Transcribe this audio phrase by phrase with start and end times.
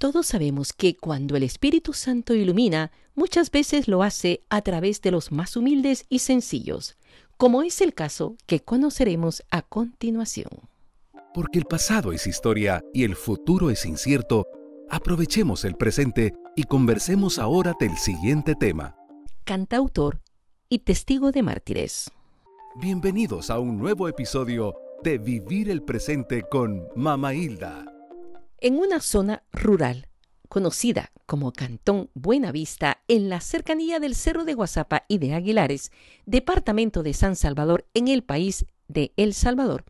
[0.00, 5.10] todos sabemos que cuando el Espíritu Santo ilumina, muchas veces lo hace a través de
[5.10, 6.96] los más humildes y sencillos,
[7.36, 10.48] como es el caso que conoceremos a continuación.
[11.34, 14.46] Porque el pasado es historia y el futuro es incierto,
[14.88, 18.96] aprovechemos el presente y conversemos ahora del siguiente tema.
[19.44, 20.22] Cantautor
[20.70, 22.10] y testigo de mártires.
[22.76, 27.89] Bienvenidos a un nuevo episodio de Vivir el Presente con Mama Hilda.
[28.62, 30.08] En una zona rural,
[30.50, 35.90] conocida como Cantón Buenavista, en la cercanía del Cerro de Guasapa y de Aguilares,
[36.26, 39.86] departamento de San Salvador, en el país de El Salvador,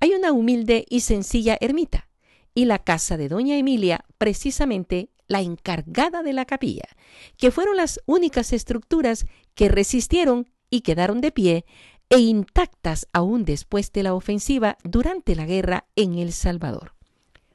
[0.00, 2.08] hay una humilde y sencilla ermita,
[2.52, 6.88] y la casa de doña Emilia, precisamente la encargada de la capilla,
[7.36, 9.24] que fueron las únicas estructuras
[9.54, 11.64] que resistieron y quedaron de pie
[12.10, 16.94] e intactas aún después de la ofensiva durante la guerra en El Salvador.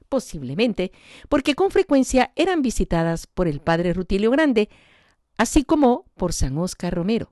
[0.09, 0.91] Posiblemente
[1.29, 4.69] porque con frecuencia eran visitadas por el padre Rutilio Grande,
[5.37, 7.31] así como por San Oscar Romero,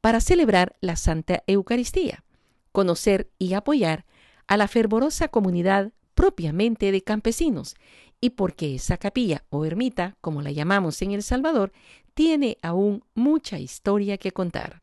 [0.00, 2.24] para celebrar la Santa Eucaristía,
[2.72, 4.04] conocer y apoyar
[4.46, 7.76] a la fervorosa comunidad propiamente de campesinos,
[8.20, 11.72] y porque esa capilla o ermita, como la llamamos en El Salvador,
[12.14, 14.82] tiene aún mucha historia que contar.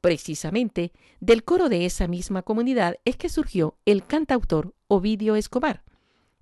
[0.00, 5.83] Precisamente del coro de esa misma comunidad es que surgió el cantautor Ovidio Escobar,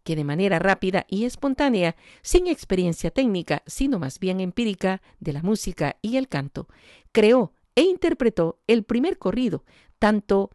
[0.03, 5.43] que de manera rápida y espontánea, sin experiencia técnica, sino más bien empírica de la
[5.43, 6.69] música y el canto,
[7.13, 9.65] creó e interpretó el primer corrido,
[9.99, 10.51] tanto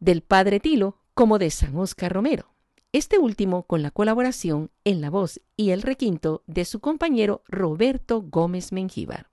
[0.00, 2.54] del padre Tilo como de San Oscar Romero,
[2.92, 8.22] este último con la colaboración en la voz y el requinto de su compañero Roberto
[8.22, 9.30] Gómez Mengíbar.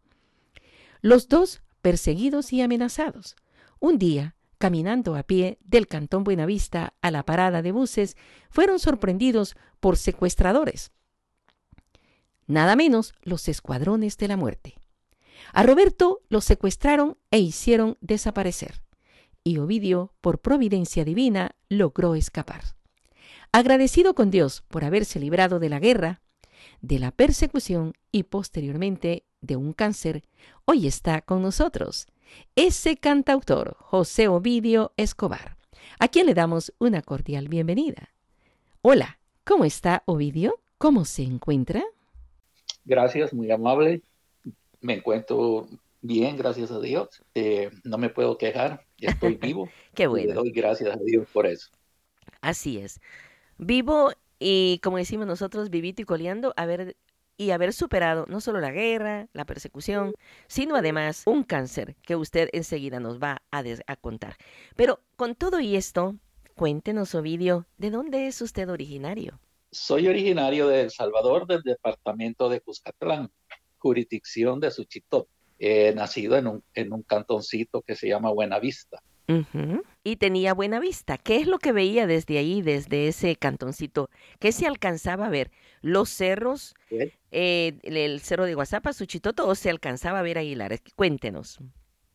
[1.01, 3.35] Los dos perseguidos y amenazados.
[3.79, 8.15] Un día, caminando a pie del Cantón Buenavista a la parada de buses,
[8.51, 10.91] fueron sorprendidos por secuestradores.
[12.45, 14.75] Nada menos los escuadrones de la muerte.
[15.51, 18.83] A Roberto lo secuestraron e hicieron desaparecer,
[19.43, 22.61] y Ovidio, por providencia divina, logró escapar.
[23.51, 26.21] Agradecido con Dios por haberse librado de la guerra,
[26.81, 30.21] de la persecución y posteriormente de un cáncer,
[30.65, 32.05] hoy está con nosotros
[32.55, 35.57] ese cantautor José Ovidio Escobar,
[35.99, 38.13] a quien le damos una cordial bienvenida.
[38.81, 40.59] Hola, ¿cómo está Ovidio?
[40.77, 41.83] ¿Cómo se encuentra?
[42.85, 44.01] Gracias, muy amable.
[44.79, 45.67] Me encuentro
[46.01, 47.23] bien, gracias a Dios.
[47.35, 49.69] Eh, no me puedo quejar, estoy vivo.
[49.93, 50.29] Qué bueno.
[50.29, 51.69] Le doy gracias a Dios por eso.
[52.41, 52.99] Así es.
[53.57, 56.97] Vivo y como decimos nosotros, vivito y coleando, haber
[57.41, 60.13] y haber superado no solo la guerra, la persecución,
[60.47, 64.35] sino además un cáncer que usted enseguida nos va a, a contar.
[64.75, 66.15] Pero con todo y esto,
[66.53, 69.39] cuéntenos, Ovidio, ¿de dónde es usted originario?
[69.71, 73.31] Soy originario de El Salvador, del departamento de Cuscatlán,
[73.79, 75.27] jurisdicción de Suchitoto.
[75.57, 79.01] He nacido en un, en un cantoncito que se llama Buenavista.
[80.03, 81.17] Y tenía buena vista.
[81.17, 84.09] ¿Qué es lo que veía desde ahí, desde ese cantoncito?
[84.39, 85.51] ¿Qué se alcanzaba a ver?
[85.81, 86.75] ¿Los cerros?
[87.31, 90.81] Eh, ¿El cerro de Guasapa, Suchitoto o se alcanzaba a ver Aguilares?
[90.95, 91.59] Cuéntenos.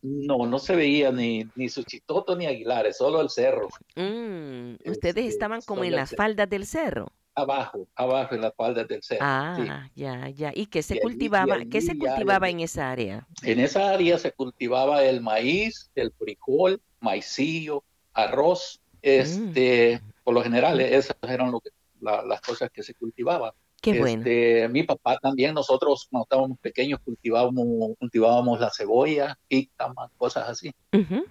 [0.03, 3.69] No, no se veía ni, ni Suchitoto ni Aguilares, solo el cerro.
[3.97, 7.12] Mm, ustedes este, estaban como en las faldas del cerro.
[7.38, 9.20] Abajo, abajo en las faldas del cerro.
[9.22, 10.52] Ah, ya, ya.
[10.54, 11.58] ¿Y qué se cultivaba?
[11.70, 13.26] ¿Qué se cultivaba en esa área?
[13.42, 20.12] En esa área se cultivaba el maíz, el frijol, maicillo, arroz, este, mm.
[20.24, 21.70] por lo general esas eran lo que,
[22.00, 23.53] las cosas que se cultivaban.
[23.92, 24.19] Qué bueno.
[24.19, 30.72] Este, mi papá también, nosotros cuando estábamos pequeños cultivábamos, cultivábamos la cebolla, jícama, cosas así.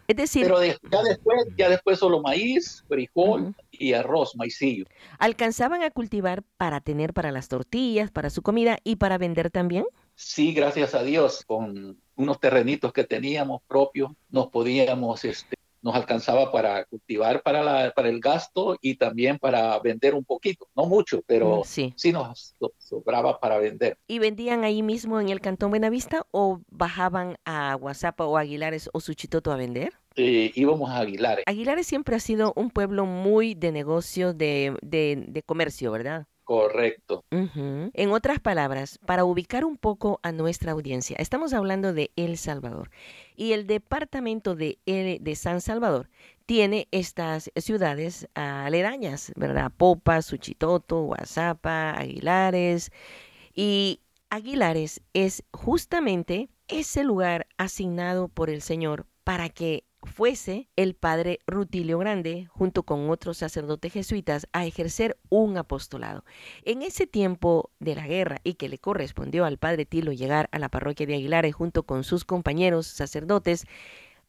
[0.07, 4.85] Es decir, pero ya después, ya después solo maíz, frijol y arroz, maicillo.
[5.19, 9.83] ¿Alcanzaban a cultivar para tener para las tortillas, para su comida y para vender también?
[10.15, 16.51] Sí, gracias a Dios, con unos terrenitos que teníamos propios, nos podíamos este, nos alcanzaba
[16.51, 21.21] para cultivar para, la, para el gasto y también para vender un poquito, no mucho,
[21.27, 23.95] pero mm, sí, sí nos sobraba para vender.
[24.07, 28.99] ¿Y vendían ahí mismo en el Cantón Buenavista o bajaban a Guasapa o Aguilares o
[28.99, 29.93] Suchitoto a vender?
[30.15, 31.45] Eh, íbamos a Aguilares.
[31.45, 36.25] Aguilares siempre ha sido un pueblo muy de negocio, de, de, de comercio, ¿verdad?
[36.45, 37.25] Correcto.
[37.31, 42.91] En otras palabras, para ubicar un poco a nuestra audiencia, estamos hablando de El Salvador
[43.35, 46.07] y el departamento de, de San Salvador
[46.45, 49.71] tiene estas ciudades aledañas, ¿verdad?
[49.75, 52.91] Popa, Suchitoto, Guazapa, Aguilares
[53.55, 61.39] y Aguilares es justamente ese lugar asignado por el Señor para que fuese el padre
[61.47, 66.23] Rutilio Grande, junto con otros sacerdotes jesuitas, a ejercer un apostolado.
[66.63, 70.59] En ese tiempo de la guerra y que le correspondió al padre Tilo llegar a
[70.59, 73.65] la parroquia de Aguilares junto con sus compañeros sacerdotes,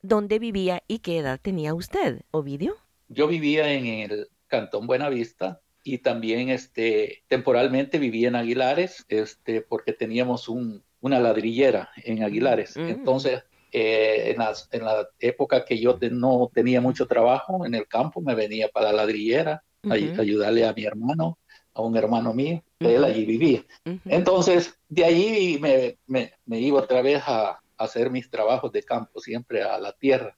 [0.02, 2.76] ¿dónde vivía y qué edad tenía usted, Ovidio?
[3.08, 9.92] Yo vivía en el Cantón Buenavista, y también este, temporalmente vivía en Aguilares este, porque
[9.92, 12.76] teníamos un, una ladrillera en Aguilares.
[12.76, 12.88] Mm.
[12.88, 18.20] Entonces, eh, en, en, la época que yo no tenía mucho trabajo en el campo,
[18.20, 21.38] me venía para la ladrillera a, ayudarle a mi hermano,
[21.74, 23.64] a un hermano mío, que él allí vivía.
[24.04, 29.20] Entonces, de allí me, me, me, iba otra vez a, hacer mis trabajos de campo,
[29.20, 30.34] siempre a la tierra.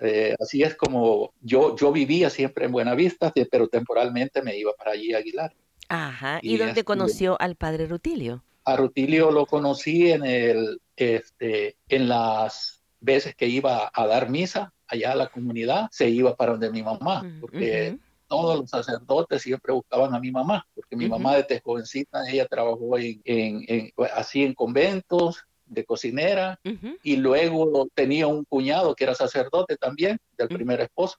[0.00, 4.92] Eh, así es como yo, yo vivía siempre en Buenavista, pero temporalmente me iba para
[4.92, 5.54] allí a Aguilar.
[5.88, 6.38] Ajá.
[6.42, 8.42] ¿Y, dónde conoció al padre Rutilio?
[8.64, 14.72] A Rutilio lo conocí en el, este, en las veces que iba a dar misa
[14.86, 19.72] allá a la comunidad, se iba para donde mi mamá, porque todos los sacerdotes siempre
[19.72, 24.54] buscaban a mi mamá, porque mi mamá desde jovencita, ella trabajó en, en, así en
[24.54, 26.58] conventos, de cocinera
[27.02, 31.18] y luego tenía un cuñado que era sacerdote también del primer esposo.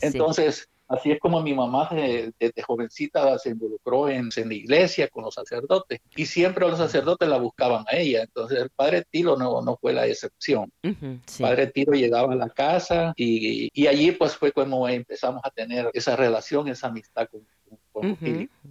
[0.00, 5.24] Entonces, así es como mi mamá desde, jovencita se involucró en, en, la iglesia con
[5.24, 8.22] los sacerdotes y siempre los sacerdotes la buscaban a ella.
[8.22, 10.72] Entonces, el padre Tilo no, no fue la excepción.
[10.82, 15.50] El padre Tilo llegaba a la casa y, y, allí pues fue como empezamos a
[15.50, 17.46] tener esa relación, esa amistad con,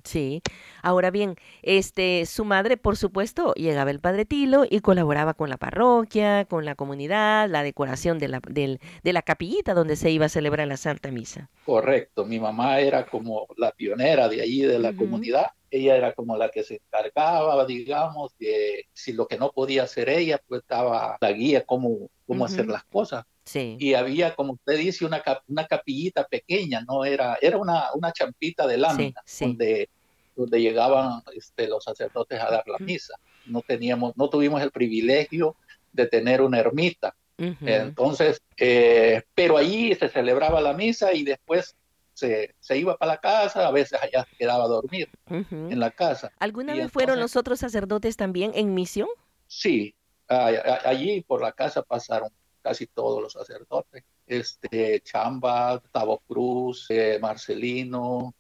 [0.04, 0.42] Sí.
[0.82, 5.58] Ahora bien, este, su madre, por supuesto, llegaba el padre Tilo y colaboraba con la
[5.58, 10.30] parroquia, con la comunidad, la decoración de la, de la capillita donde se iba a
[10.30, 11.50] celebrar la Santa Misa.
[11.66, 12.26] Correcto.
[12.26, 15.48] Mi mamá era como la pionera de allí, de la comunidad.
[15.72, 20.10] Ella era como la que se encargaba, digamos, de si lo que no podía hacer
[20.10, 23.26] ella, pues estaba la guía cómo, cómo hacer las cosas.
[23.54, 28.66] Y había, como usted dice, una, una capillita pequeña, no era, era una, una champita
[28.66, 29.90] de lámina donde,
[30.36, 33.16] donde llegaban este, los sacerdotes a dar la misa.
[33.46, 35.56] No teníamos, no tuvimos el privilegio
[35.94, 37.16] de tener una ermita.
[37.38, 41.76] Entonces, eh, pero allí se celebraba la misa y después
[42.14, 45.92] se, se, iba para la casa, a veces allá se quedaba a dormir en la
[45.92, 46.32] casa.
[46.40, 49.10] ¿Alguna vez fueron los otros sacerdotes también en misión?
[49.48, 49.94] Sí,
[50.28, 52.30] allí por la casa pasaron
[52.66, 54.04] casi todos los sacerdotes.
[54.26, 58.34] Este, Chamba, Tavo Cruz, eh, Marcelino,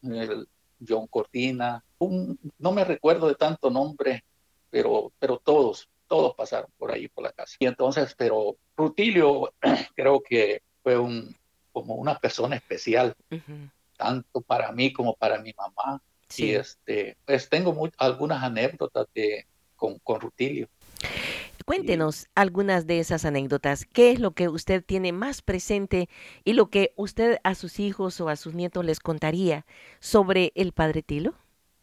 [0.87, 4.23] John Cortina, no me recuerdo de tanto nombre,
[4.71, 7.55] pero, pero todos, todos pasaron por ahí por la casa.
[7.59, 9.53] Y entonces, pero Rutilio
[9.95, 11.35] creo que fue un,
[11.71, 13.15] como una persona especial,
[13.95, 16.01] tanto para mí como para mi mamá.
[16.35, 19.45] Y este, pues tengo algunas anécdotas de,
[19.75, 20.67] con, con Rutilio.
[21.65, 23.87] Cuéntenos algunas de esas anécdotas.
[23.87, 26.09] ¿Qué es lo que usted tiene más presente
[26.43, 29.65] y lo que usted a sus hijos o a sus nietos les contaría
[29.99, 31.33] sobre el Padre Tilo?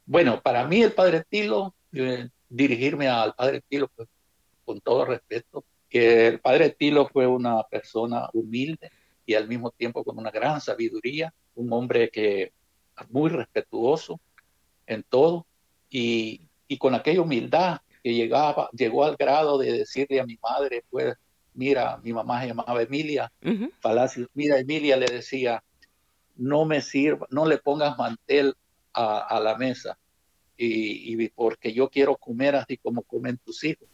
[0.06, 4.08] Bueno, para mí el Padre Tilo, eh, dirigirme al Padre Tilo pues,
[4.64, 8.88] con todo respeto, que el Padre Tilo fue una persona humilde
[9.26, 12.52] y al mismo tiempo con una gran sabiduría, un hombre que
[13.10, 14.20] muy respetuoso
[14.86, 15.44] en todo
[15.90, 20.84] y, y con aquella humildad que llegaba, llegó al grado de decirle a mi madre,
[20.90, 21.14] pues,
[21.54, 23.32] mira, mi mamá se llamaba Emilia,
[23.80, 25.62] Palacios, mira, Emilia le decía,
[26.36, 28.54] no me sirva, no le pongas mantel
[28.94, 29.98] a, la mesa,
[30.56, 33.88] y, porque yo quiero comer así como comen tus hijos.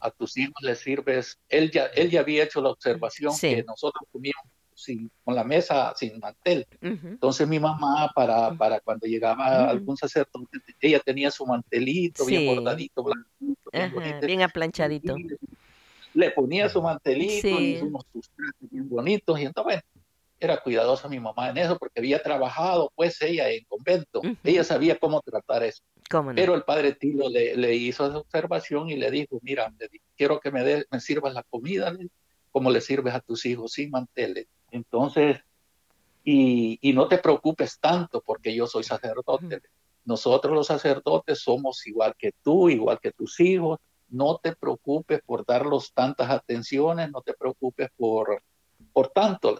[0.00, 4.04] A tus hijos les sirves, él ya, él ya había hecho la observación que nosotros
[4.12, 4.46] comíamos
[4.78, 6.66] sin, con la mesa sin mantel.
[6.80, 13.02] Entonces mi mamá, para, para cuando llegaba algún sacerdote, ella tenía su mantelito bien bordadito,
[13.02, 15.16] blancito, bien, aplanchadito.
[16.14, 18.30] Le ponía su mantelito y unos sus
[18.70, 19.82] bien bonitos y entonces,
[20.40, 24.22] era cuidadosa mi mamá en eso porque había trabajado pues ella en convento.
[24.44, 25.82] Ella sabía cómo tratar eso.
[26.36, 29.72] Pero el padre Tilo le, le, hizo esa observación y le dijo, mira,
[30.16, 31.92] quiero que me, de, me sirvas la comida
[32.50, 34.46] como le sirves a tus hijos sin manteles.
[34.70, 35.38] Entonces,
[36.30, 39.62] y, no te preocupes tanto porque yo soy sacerdote.
[40.04, 43.78] Nosotros los sacerdotes somos igual que tú, igual que tus hijos.
[44.10, 48.42] No te preocupes por darlos tantas atenciones, no te preocupes por,
[48.92, 49.58] por tanto.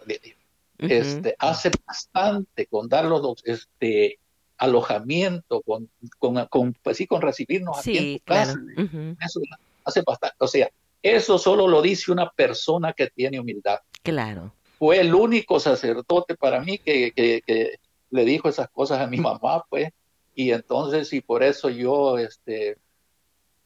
[0.77, 4.19] este, Hace bastante con darlos este,
[4.57, 5.89] alojamiento, con,
[6.19, 8.59] con, con, pues sí, con recibirnos aquí en tu casa.
[9.25, 9.41] Eso
[9.83, 10.35] hace bastante.
[10.39, 10.69] O sea,
[11.01, 13.79] eso solo lo dice una persona que tiene humildad.
[14.03, 19.17] Claro fue el único sacerdote para mí que, que, le dijo esas cosas a mi
[19.37, 19.89] mamá, pues,
[20.33, 22.77] y entonces, y por eso yo, este,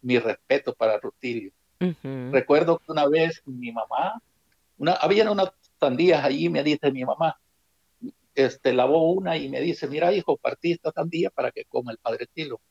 [0.01, 1.51] mi respeto para Rutilio.
[2.31, 4.21] Recuerdo que una vez mi mamá,
[4.77, 7.37] una, había una sandías allí, me dice mi mamá,
[8.35, 11.97] este, lavó una y me dice, mira hijo, partí esta sandía para que coma el
[11.97, 12.61] padre Tilo.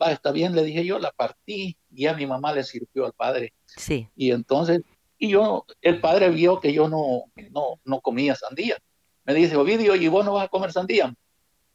[0.00, 3.14] Va, está bien, le dije yo, la partí y a mi mamá le sirvió al
[3.14, 3.54] padre.
[3.64, 4.08] Sí.
[4.14, 4.82] Y entonces,
[5.22, 8.76] y yo, el padre vio que yo no, no, no comía sandía.
[9.22, 11.14] Me dice, Ovidio, ¿y vos no vas a comer sandía?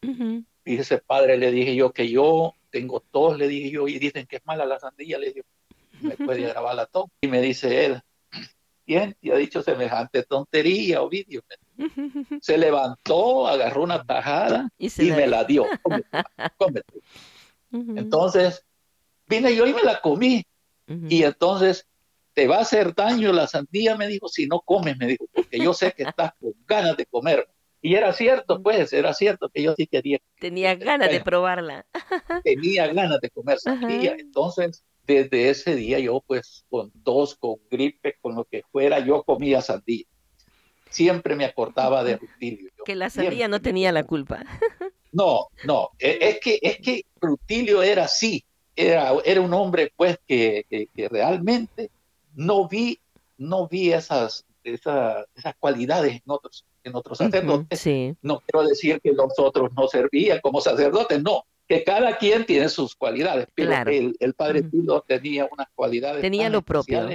[0.01, 4.27] Y ese padre le dije yo que yo tengo tos, le dije yo, y dicen
[4.27, 5.43] que es mala la sandía, le dije,
[6.01, 7.05] me puede grabar la tos.
[7.21, 8.01] Y me dice él,
[8.85, 11.41] ¿quién te ha dicho semejante tontería, Ovidio?
[12.41, 15.67] Se levantó, agarró una tajada y, me la dio.
[16.57, 16.99] Cómete,
[17.71, 18.65] Entonces,
[19.25, 20.43] vine yo y me la comí.
[21.07, 21.85] Y entonces,
[22.37, 25.57] te va a hacer daño la sandía, me dijo, si no comes, me dijo, porque
[25.57, 27.49] yo sé que estás con ganas de comer.
[27.81, 30.19] Y era cierto, pues, era cierto que yo sí quería.
[30.39, 31.87] Tenía ganas de probarla.
[32.43, 34.15] Tenía ganas de comer sandía.
[34.19, 39.23] Entonces, desde ese día yo, pues, con tos, con gripe, con lo que fuera, yo
[39.23, 40.05] comía sandía.
[40.91, 42.69] Siempre me acordaba de Rutilio.
[42.85, 44.45] que la sandía no tenía la culpa.
[45.11, 50.19] No, no, e, es que, es que Rutilio era así, era, era un hombre, pues,
[50.27, 51.89] que, que, realmente
[52.37, 52.99] no vi,
[53.37, 58.15] no vi esas, esas, esas cualidades en otros en otros sacerdotes.
[58.21, 62.69] No quiero decir que los otros no servían como sacerdotes, no, que cada quien tiene
[62.69, 66.21] sus cualidades, pero el, padre Tilo tenía unas cualidades.
[66.21, 67.07] Tenía lo propio.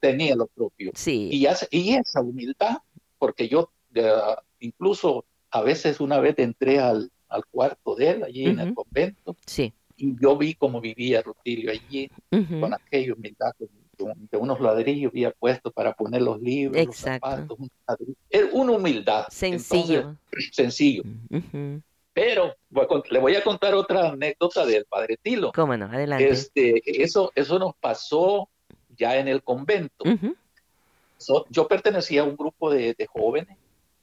[0.00, 0.92] Tenía lo propio.
[0.94, 1.28] Sí.
[1.30, 2.78] Y, y esa humildad,
[3.18, 3.70] porque yo
[4.58, 9.36] incluso a veces una vez entré al, al cuarto de él, allí en el convento,
[9.46, 9.72] sí.
[9.96, 13.52] y yo vi cómo vivía Rutilio allí, con aquella humildad,
[13.98, 17.58] de unos ladrillos había puesto para poner los libros, los zapatos,
[18.52, 19.26] una humildad.
[19.28, 20.16] Sencillo.
[20.52, 21.02] sencillo.
[22.14, 22.54] Pero
[23.10, 25.52] le voy a contar otra anécdota del Padre Tilo.
[25.52, 25.86] ¿Cómo no?
[25.86, 26.28] Adelante.
[26.28, 28.48] Este, eso, eso nos pasó
[28.96, 30.04] ya en el convento.
[31.50, 33.56] yo pertenecía a un grupo de, jóvenes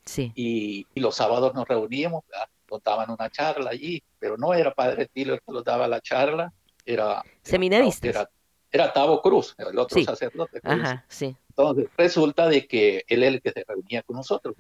[0.06, 0.32] sí.
[0.36, 2.24] y, los sábados nos reuníamos,
[2.68, 6.52] contaban una charla allí, pero no era Padre Tilo el que nos daba la charla,
[6.86, 7.24] era...
[7.44, 8.30] Seminaristas era
[8.72, 10.60] Tavo Cruz, el otro sacerdote.
[10.64, 11.36] Ajá, sí.
[11.50, 14.56] Entonces resulta de que él es el que se reunía con nosotros.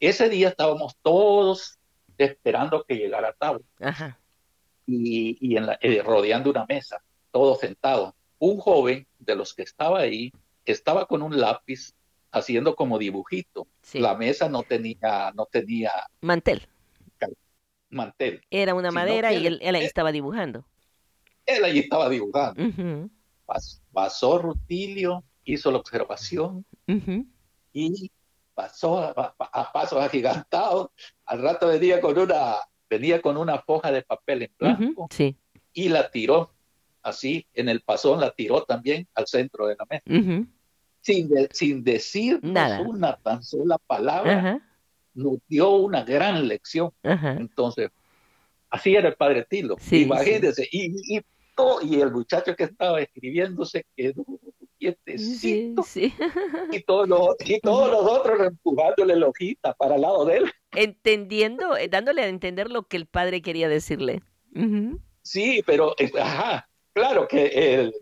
[0.00, 1.78] Ese día estábamos todos
[2.18, 3.62] esperando que llegara Tavo.
[3.80, 4.18] Ajá.
[4.86, 8.14] Y, y en la, eh, rodeando una mesa, todos sentados.
[8.38, 10.32] Un joven de los que estaba ahí
[10.64, 11.92] estaba con un lápiz
[12.32, 13.68] haciendo como dibujito.
[13.92, 16.66] La mesa no tenía, no tenía mantel.
[17.90, 18.40] Mantel.
[18.50, 20.64] Era una madera y él, ahí estaba dibujando.
[21.44, 23.10] Él allí estaba dibujando
[23.92, 26.64] pasó Rutilio, hizo la observación
[27.72, 28.10] y
[28.54, 29.34] pasó a,
[29.72, 30.90] pasos agigantados.
[31.24, 32.56] Al rato venía con una,
[32.88, 35.08] venía con una foja de papel en blanco
[35.72, 36.52] y la tiró
[37.02, 40.48] así en el pasón, la tiró también al centro de la mesa.
[41.00, 44.60] Sin, sin decir una tan sola palabra,
[45.14, 46.90] nos dio una gran lección.
[47.02, 47.90] Entonces,
[48.70, 49.76] así era el padre Tilo.
[49.90, 51.20] Imagínense, y, y
[51.82, 54.24] el muchacho que estaba escribiendo se quedó
[54.82, 55.84] quietecito
[56.72, 60.52] y, todos los, y todos los otros empujándole la hojita para el lado de él.
[60.72, 64.22] Entendiendo, eh, dándole a entender lo que el padre quería decirle.
[65.22, 67.94] Sí, pero, eh, ajá, claro que el,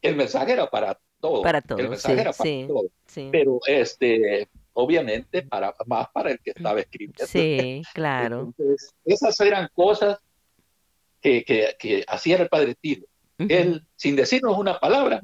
[0.00, 1.42] el mensaje era para todos.
[1.42, 2.86] Para todos, el mensaje era para todos.
[3.30, 7.26] Pero, este, obviamente, para, más para el que estaba escribiendo.
[7.26, 8.54] Sí, claro.
[8.58, 10.18] Entonces, esas eran cosas
[11.22, 11.44] que,
[11.78, 13.06] que, hacía el padre Tilo.
[13.38, 15.22] Él, sin decirnos una palabra,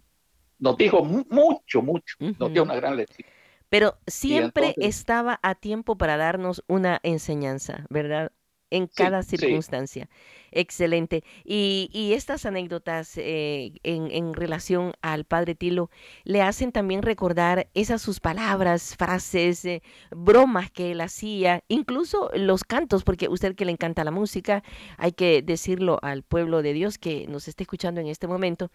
[0.59, 3.28] nos dijo mucho, mucho, nos dio una gran lección.
[3.69, 8.33] Pero siempre estaba a tiempo para darnos una enseñanza, ¿verdad?
[8.71, 10.09] En cada circunstancia.
[10.51, 11.25] Excelente.
[11.45, 15.91] Y, estas anécdotas eh, en, relación al padre Tilo
[16.25, 22.65] le hacen también recordar esas sus palabras, frases, eh, bromas que él hacía, incluso los
[22.65, 24.65] cantos, porque usted que le encanta la música,
[24.97, 28.71] hay que decirlo al pueblo de Dios que nos está escuchando en este momento,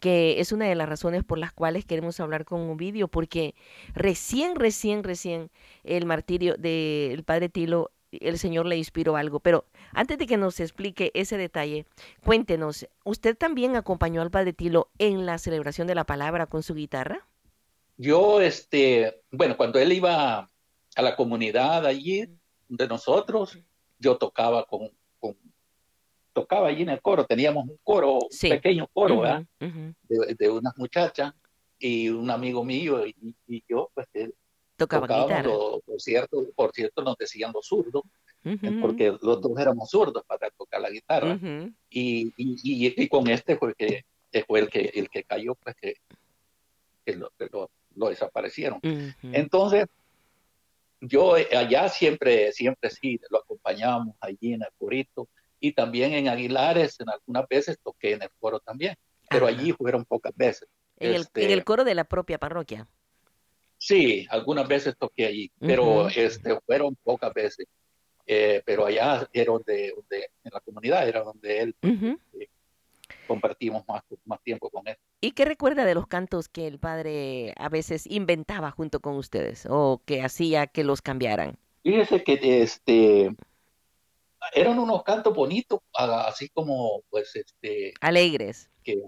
[0.00, 3.54] que es una de las razones por las cuales queremos hablar con un vídeo, porque
[3.94, 5.50] recién, recién, recién
[5.84, 9.40] el martirio del padre Tilo el Señor le inspiró algo.
[9.40, 11.86] Pero antes de que nos explique ese detalle,
[12.24, 16.74] cuéntenos, ¿usted también acompañó al Padre Tilo en la celebración de la palabra con su
[16.74, 17.26] guitarra?
[17.96, 20.48] Yo, este, bueno, cuando él iba
[20.96, 22.28] a la comunidad allí
[22.68, 23.58] de nosotros,
[23.98, 24.90] yo tocaba con,
[26.32, 29.44] tocaba allí en el coro, teníamos un coro, un pequeño coro, ¿verdad?
[29.58, 31.32] de, unas muchachas
[31.78, 34.08] y un amigo mío y, yo, pues
[34.76, 35.48] Tocaba guitarra.
[35.84, 38.02] por, cierto, por cierto, nos decían los zurdos,
[38.44, 41.38] eh, porque los dos éramos zurdos para tocar la guitarra.
[41.88, 44.04] y, y, y, con este fue, que,
[44.46, 45.96] fue el, que, el que cayó, pues que,
[47.14, 47.30] lo,
[47.94, 48.80] lo, desaparecieron.
[49.22, 49.86] Entonces,
[51.00, 55.28] yo eh, allá siempre, siempre sí, lo acompañábamos allí en el corito
[55.60, 58.96] y también en Aguilares, en algunas veces toqué en el coro también,
[59.28, 60.68] pero allí fueron pocas veces.
[60.96, 62.88] En, el, en Este, el coro de la propia parroquia.
[63.86, 66.08] Sí, algunas veces toqué allí, pero Ujú.
[66.16, 67.66] este, fueron pocas veces.
[68.26, 72.18] Eh, pero allá era donde, donde, en la comunidad era donde él Ujú.
[73.26, 74.96] compartimos más, más tiempo con él.
[75.20, 79.66] ¿Y qué recuerda de los cantos que el padre a veces inventaba junto con ustedes
[79.68, 81.58] o que hacía que los cambiaran?
[81.82, 83.36] Fíjese que este,
[84.54, 88.70] eran unos cantos bonitos, así como pues este, Alegres.
[88.82, 89.02] que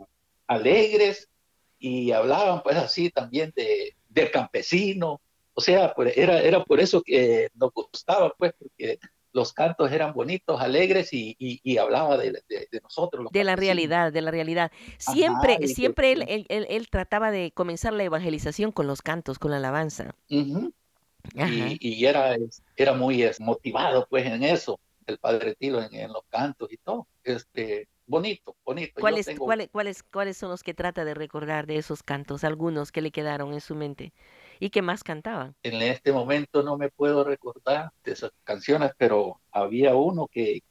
[0.46, 1.30] alegres
[1.78, 5.20] y hablaban pues así también de, del campesino.
[5.54, 8.98] O sea, pues, era, era por eso que nos gustaba pues, porque
[9.32, 13.24] los cantos eran bonitos, alegres y, y, y hablaba de, de- de nosotros.
[13.24, 14.72] los De la realidad, de la realidad.
[14.98, 19.50] Siempre, siempre él, él, él- él trataba de comenzar la evangelización con los cantos, con
[19.50, 20.14] la alabanza.
[21.34, 22.36] Y, y era,
[22.76, 27.06] era muy motivado pues en eso, el Padre Tilo en, en los cantos y todo.
[27.24, 29.00] Este, bonito, bonito.
[29.00, 32.44] ¿Cuáles, tengo- cuáles, cuáles, ¿Cuáles son los que trata de recordar de esos cantos?
[32.44, 34.12] Algunos que le quedaron en su mente.
[34.60, 35.54] ¿Y qué más cantaban?
[35.62, 40.62] En este momento no me puedo recordar de esas canciones, pero había uno que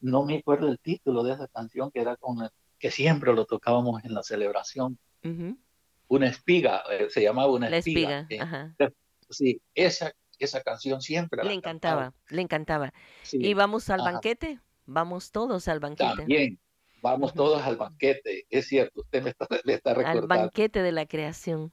[0.00, 3.44] no me acuerdo el título de esa canción que era con el- que siempre lo
[3.44, 4.98] tocábamos en la celebración.
[5.24, 5.56] Ujú.
[6.08, 8.20] Una espiga, eh, se llamaba una La espiga.
[8.20, 8.26] espiga.
[8.30, 8.74] eh, Ajá.
[9.28, 12.92] sí, esa, esa canción siempre Le encantaba, le encantaba.
[13.22, 14.12] Sí, ¿Y vamos al Ajá.
[14.12, 14.58] banquete?
[14.86, 16.16] Vamos todos al banquete.
[16.16, 16.58] también.
[17.02, 20.28] Vamos todos al banquete, es cierto, usted me está, me está Al recordando.
[20.28, 21.72] banquete de la creación.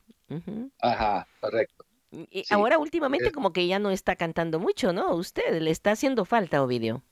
[0.81, 1.85] Ajá, correcto.
[2.11, 5.13] Y Sí, ahora últimamente es- como que ya no está cantando mucho, ¿no?
[5.15, 7.03] Usted le está haciendo falta, Ovidio.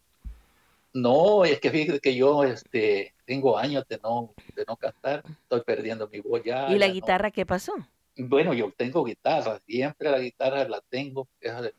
[0.94, 5.62] No, es que fíjate que yo este, tengo años de no, de no cantar, estoy
[5.62, 6.70] perdiendo mi voz ya.
[6.70, 6.94] ¿Y la ya no.
[6.94, 7.74] guitarra qué pasó?
[8.18, 11.28] Bueno, yo tengo guitarra, siempre la guitarra la tengo.
[11.42, 11.70] Esa,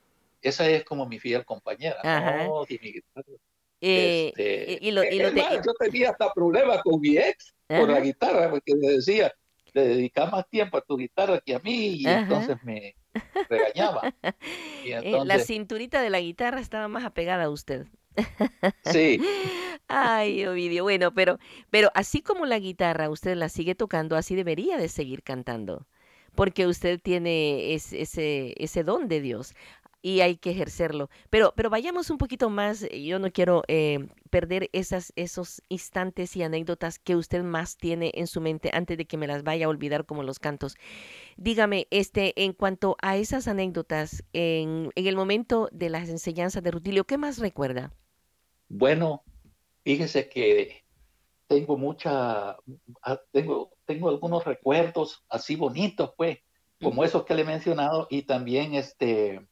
[0.42, 1.96] esa es como mi fiel compañera.
[2.02, 2.44] Ajá.
[2.44, 3.24] No, mi guitarra.
[3.80, 7.00] Eh, este, y, y lo, y lo es te- más, yo tenía hasta problemas con
[7.00, 8.00] mi ex por la Ajá.
[8.00, 9.32] guitarra, porque me decía,
[9.74, 12.12] le dedicas más tiempo a tu guitarra que a mí, y Ajá.
[12.12, 12.96] entonces me
[13.48, 14.10] regañaba.
[14.82, 17.86] Y eh, la cinturita de la guitarra estaba más apegada a usted.
[18.82, 19.24] sí,
[19.88, 21.38] Ay, Ovidio, bueno, pero,
[21.70, 25.86] pero así como la guitarra usted la sigue tocando, así debería de seguir cantando,
[26.34, 29.54] porque usted tiene es- ese, ese don de Dios
[30.06, 31.10] y hay que ejercerlo.
[31.30, 36.36] Pero, pero vayamos un poquito más, eh, yo no quiero eh, perder esas, esos instantes
[36.36, 39.66] y anécdotas que usted más tiene en su mente antes de que me las vaya
[39.66, 40.76] a olvidar como los cantos.
[41.36, 46.70] Dígame, este, en cuanto a esas anécdotas, en, en el momento de las enseñanzas de
[46.70, 47.92] Rutilio, ¿qué más recuerda?
[48.68, 49.24] Bueno,
[49.82, 50.84] fíjese que
[51.48, 52.50] tengo mucha,
[53.02, 56.38] ah, tengo, tengo algunos recuerdos así bonitos, pues,
[56.80, 59.44] como esos que le he mencionado, y también este,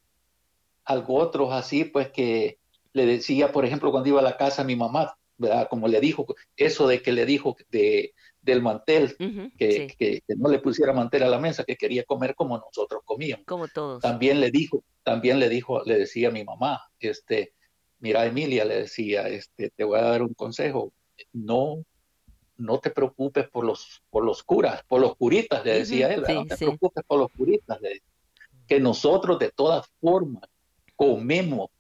[0.85, 2.59] algo otros así, pues, que
[2.93, 5.69] le decía, por ejemplo, cuando iba a la casa a mi mamá, ¿verdad?
[5.71, 10.21] Como le dijo, eso de que le dijo de, del mantel, Ujú, que, sí, que,
[10.27, 13.69] que no le pusiera mantel a la mesa, que quería comer como nosotros comíamos como
[13.69, 14.19] todos.
[14.19, 17.55] también le dijo, también le dijo, le decía a mi mamá, este,
[17.99, 20.93] mira Emilia, le decía, este, te voy a dar un consejo,
[21.33, 21.85] no,
[22.57, 26.23] no te preocupes por los, por los curas, por los curitas, le decía Ujú, él,
[26.23, 26.37] ¿verdad?
[26.37, 26.65] sí, no te sí.
[26.65, 28.03] preocupes por los curitas, le decía,
[28.67, 30.43] que nosotros de todas formas
[31.07, 31.71] comemos,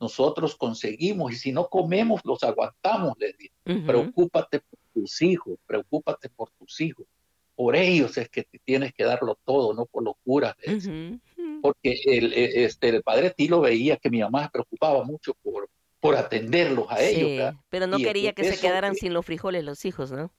[0.00, 5.58] nosotros conseguimos, y si no comemos, los aguantamos, le decía, Ujú, preocúpate por tus hijos,
[5.66, 7.06] preocúpate por tus hijos,
[7.54, 10.76] por ellos es que te tienes que darlo todo, no por los curas, le decía
[10.76, 11.62] ujú, ujú.
[11.62, 15.68] porque el, este, el padre Tilo veía que mi mamá se preocupaba mucho por,
[16.00, 17.54] por atenderlos a ellos, ¿verdad?
[17.70, 20.30] pero no Y quería que se quedaran sin los frijoles los hijos, ¿no?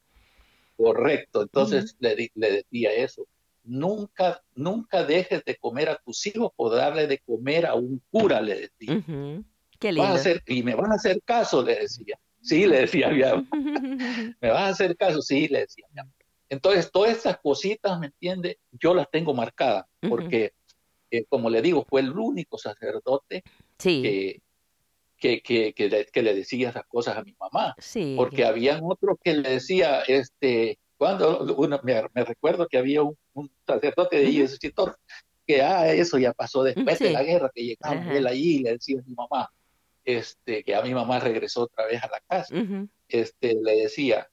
[0.75, 3.25] Correcto, entonces le, le decía eso.
[3.67, 8.41] Nunca, nunca dejes de comer a tus hijos por darle de comer a un cura,
[8.41, 8.95] le decía.
[8.97, 9.43] Ujú,
[9.77, 10.03] Qué Vas lindo.
[10.03, 12.17] a hacer, y me van a hacer caso, le decía.
[12.41, 13.47] Sí, le decía, mi mamá.
[14.41, 15.85] me vas a hacer caso, sí, le decía.
[15.91, 16.11] mi mamá.
[16.49, 18.57] Entonces, todas esas cositas, ¿me entiende?
[18.71, 20.53] Yo las tengo marcadas, porque,
[21.11, 23.43] eh, como le digo, fue el único sacerdote
[23.77, 24.41] Sí, que,
[25.17, 28.13] que, que, que le, que le decía esas cosas a mi mamá, sí.
[28.17, 33.51] porque habían otros que le decía, este, cuando uno, me, recuerdo que había un, un
[33.65, 34.31] sacerdote de.
[34.31, 34.95] Jesucristo
[35.45, 37.13] que, ah, eso ya pasó después de Sí.
[37.13, 38.17] la guerra, que llegaba Ajá.
[38.17, 39.49] él allí y le decía a mi mamá,
[40.03, 44.29] este, que a mi mamá regresó otra vez a la casa, Ujú, este, le decía,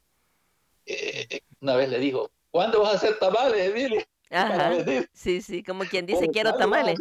[0.87, 4.05] eh, una vez le dijo, ¿cuándo vas a hacer tamales, Emilia?
[4.29, 5.07] Para Ajá.
[5.13, 6.99] Sí, sí, como quien dice, ¿O quiero tamales.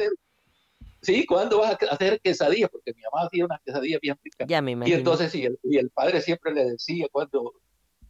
[1.01, 2.69] Sí, ¿cuándo vas a hacer quesadillas?
[2.69, 4.47] Porque mi mamá hacía unas quesadillas bien ricas.
[4.47, 4.97] Ya me Y imagino.
[4.99, 7.53] entonces, y el, y el padre siempre le decía cuándo,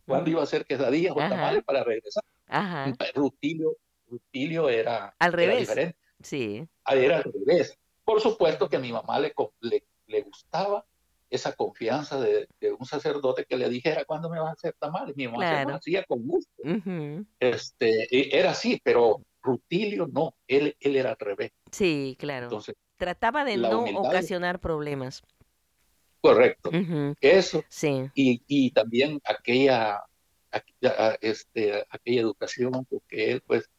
[0.06, 1.30] cuándo iba a hacer quesadillas o Ajá.
[1.30, 2.24] tamales para regresar.
[2.48, 5.60] Ajá, Rutilio, Rutilio era, Al era revés.
[5.60, 5.98] diferente.
[6.22, 6.68] sí.
[6.86, 7.78] Ah, Era al revés.
[8.04, 10.86] por supuesto que a mi mamá le, le, le gustaba
[11.30, 15.16] esa confianza de, un sacerdote que le dijera cuándo me vas a hacer tamales.
[15.16, 16.52] Mi mamá se lo hacía con gusto.
[17.40, 21.52] este, era así, pero Rutilio no, él, él era al revés.
[21.72, 22.46] Sí, claro.
[22.46, 25.24] Entonces, Trataba de no ocasionar problemas.
[26.24, 26.72] Correcto.
[27.20, 27.66] Eso.
[27.68, 28.10] Sí.
[28.16, 30.02] Y, y también aquella,
[31.20, 33.70] este, aquella educación, porque él pues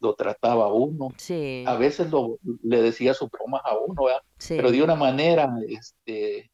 [0.00, 1.10] lo trataba a uno.
[1.16, 1.62] Sí.
[1.64, 4.20] A veces lo, le decía sus bromas a uno, ¿verdad?
[4.36, 4.56] Sí.
[4.56, 6.50] pero de una manera este,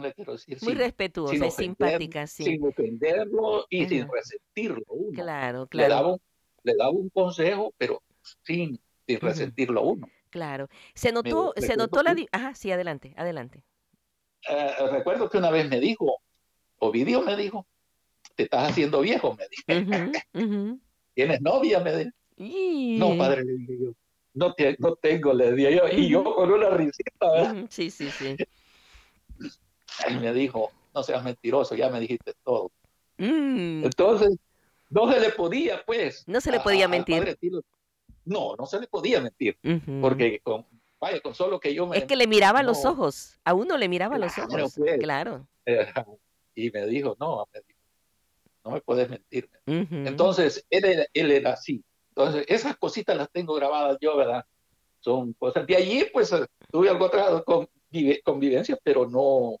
[0.00, 0.56] le quiero decir?
[0.62, 2.44] Muy respetuosa y simpática, sí.
[2.44, 4.84] Sin ofenderlo y sin resentirlo.
[4.88, 5.12] Uno.
[5.12, 5.88] Claro, claro.
[5.88, 6.20] Le daba, un,
[6.62, 8.02] le daba un consejo, pero
[8.44, 10.08] sin, sin resentirlo a uno.
[10.30, 10.68] Claro.
[10.94, 12.16] Se notó, se notó la...
[12.32, 13.62] Ajá, sí, adelante, adelante.
[14.48, 16.20] Eh, recuerdo que una vez me dijo,
[16.78, 17.66] Ovidio me dijo,
[18.34, 20.78] te estás haciendo viejo, me dijo.
[21.14, 21.80] ¿Tienes novia?
[21.80, 22.10] Me dijo.
[22.98, 23.44] No, padre,
[24.32, 27.66] no, no tengo, le dije yo, y yo con una risita.
[27.68, 28.36] Sí, sí, sí.
[30.08, 32.72] Y me dijo, no seas mentiroso, ya me dijiste todo.
[33.18, 33.84] Mm.
[33.84, 34.38] Entonces,
[34.88, 36.26] no se le podía, pues.
[36.26, 37.36] No se le podía mentir.
[38.24, 39.58] no, no se le podía mentir.
[40.00, 40.64] Porque con,
[41.00, 41.98] vaya, con solo que yo me...
[41.98, 44.74] Es que le miraba los ojos, a uno le miraba los ojos.
[44.76, 44.98] Pues.
[44.98, 45.48] Claro.
[46.54, 47.46] y me dijo, no,
[48.64, 49.48] no me puedes mentir.
[49.66, 51.82] Entonces, él era, él era así.
[52.10, 54.44] Entonces, esas cositas las tengo grabadas yo, ¿verdad?
[55.00, 55.66] Son cosas.
[55.66, 56.34] De allí, pues,
[56.70, 57.68] tuve algo atrás con
[58.24, 59.58] convivencia, pero no,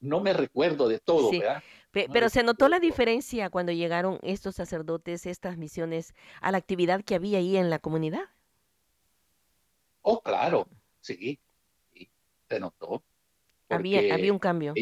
[0.00, 1.62] no me recuerdo de todo, ¿verdad?
[1.92, 7.16] pero se notó la diferencia cuando llegaron estos sacerdotes, estas misiones, a la actividad que
[7.16, 8.28] había ahí en la comunidad.
[10.02, 10.66] Oh, claro,
[11.00, 11.38] sí,
[12.48, 13.02] se notó.
[13.68, 14.74] Había, había un cambio.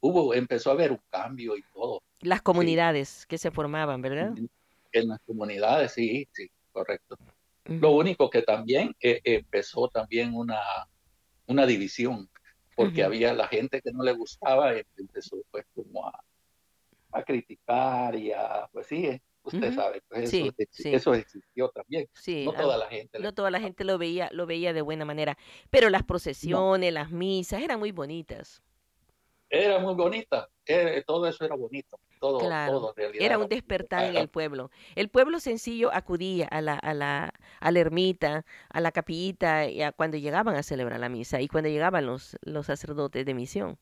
[0.00, 2.02] Hubo, empezó a haber un cambio y todo.
[2.20, 4.34] Las comunidades que se formaban, ¿verdad?
[4.92, 7.16] En, las comunidades, sí, sí, correcto.
[7.64, 10.60] Lo único que también eh, empezó también una,
[11.46, 12.28] una división
[12.74, 16.24] porque había la gente que no le gustaba, y empezó pues como a,
[17.12, 20.52] a criticar y a, pues sí, usted sabe, pues eso,
[20.84, 22.08] eso, existió también.
[22.44, 23.18] no toda la gente.
[23.18, 25.38] No toda la gente lo veía, lo veía de buena manera,
[25.70, 28.62] pero las procesiones, las misas eran muy bonitas.
[29.50, 33.24] Era muy bonita, eh, todo eso era bonito, todo, todo en realidad.
[33.24, 34.70] Era un despertar en el pueblo.
[34.96, 39.82] El pueblo sencillo acudía a la, a la, a la ermita, a la capillita, y
[39.82, 43.78] a cuando llegaban a celebrar la misa y cuando llegaban los, los sacerdotes de misión.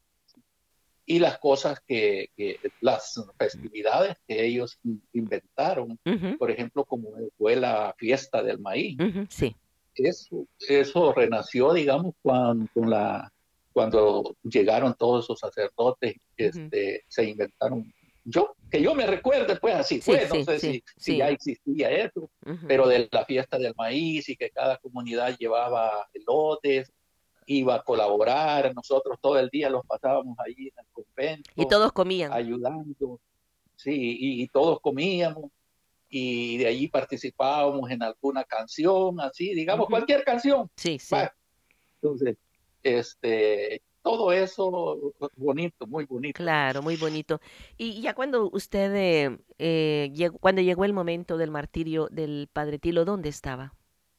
[1.05, 4.79] Y las cosas que, que las festividades que ellos
[5.13, 5.99] inventaron,
[6.39, 8.97] por ejemplo, como fue la fiesta del maíz.
[9.29, 9.55] sí.
[9.95, 13.31] Eso, eso renació, digamos, cuando, con la
[13.73, 17.93] cuando llegaron todos esos sacerdotes, este, se inventaron.
[18.25, 22.31] Yo, que yo me recuerde, pues así fue, no sé si, si, ya existía eso,
[22.69, 26.93] pero de la fiesta del maíz y que cada comunidad llevaba elotes,
[27.47, 31.51] iba a colaborar, nosotros todo el día los pasábamos allí en el convento.
[31.57, 32.33] Y todos comían.
[32.33, 33.21] Ayudando,
[33.77, 35.51] sí, y, todos comíamos
[36.09, 40.71] y de allí participábamos en alguna canción, así, digamos, cualquier canción.
[40.77, 41.17] Sí, sí.
[41.95, 42.37] entonces,
[42.83, 46.37] este, todo eso bonito, muy bonito.
[46.37, 47.41] Claro, muy bonito.
[47.79, 52.79] Y ya cuando usted, eh, eh, llegó, cuando llegó el momento del martirio del Padre
[52.79, 53.75] Tilo, ¿dónde estaba?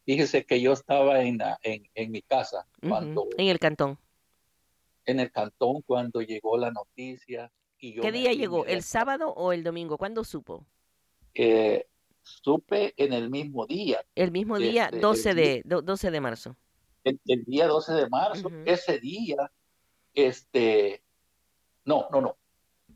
[0.06, 2.68] Fíjese que yo estaba en, en, en mi casa.
[2.88, 3.98] cuando, en el cantón.
[5.06, 7.52] En el cantón cuando llegó la noticia.
[7.80, 8.66] Y yo ¿Qué día llegó?
[8.66, 9.98] ¿El sábado o el domingo?
[9.98, 10.66] ¿Cuándo supo?
[11.34, 11.88] Eh,
[12.22, 14.04] supe en el mismo día.
[14.16, 16.58] El mismo día, 12, este, de, 12 de marzo
[17.04, 19.52] el, día 12 de marzo, ese día,
[20.14, 21.04] este,
[21.86, 22.38] no, no, no,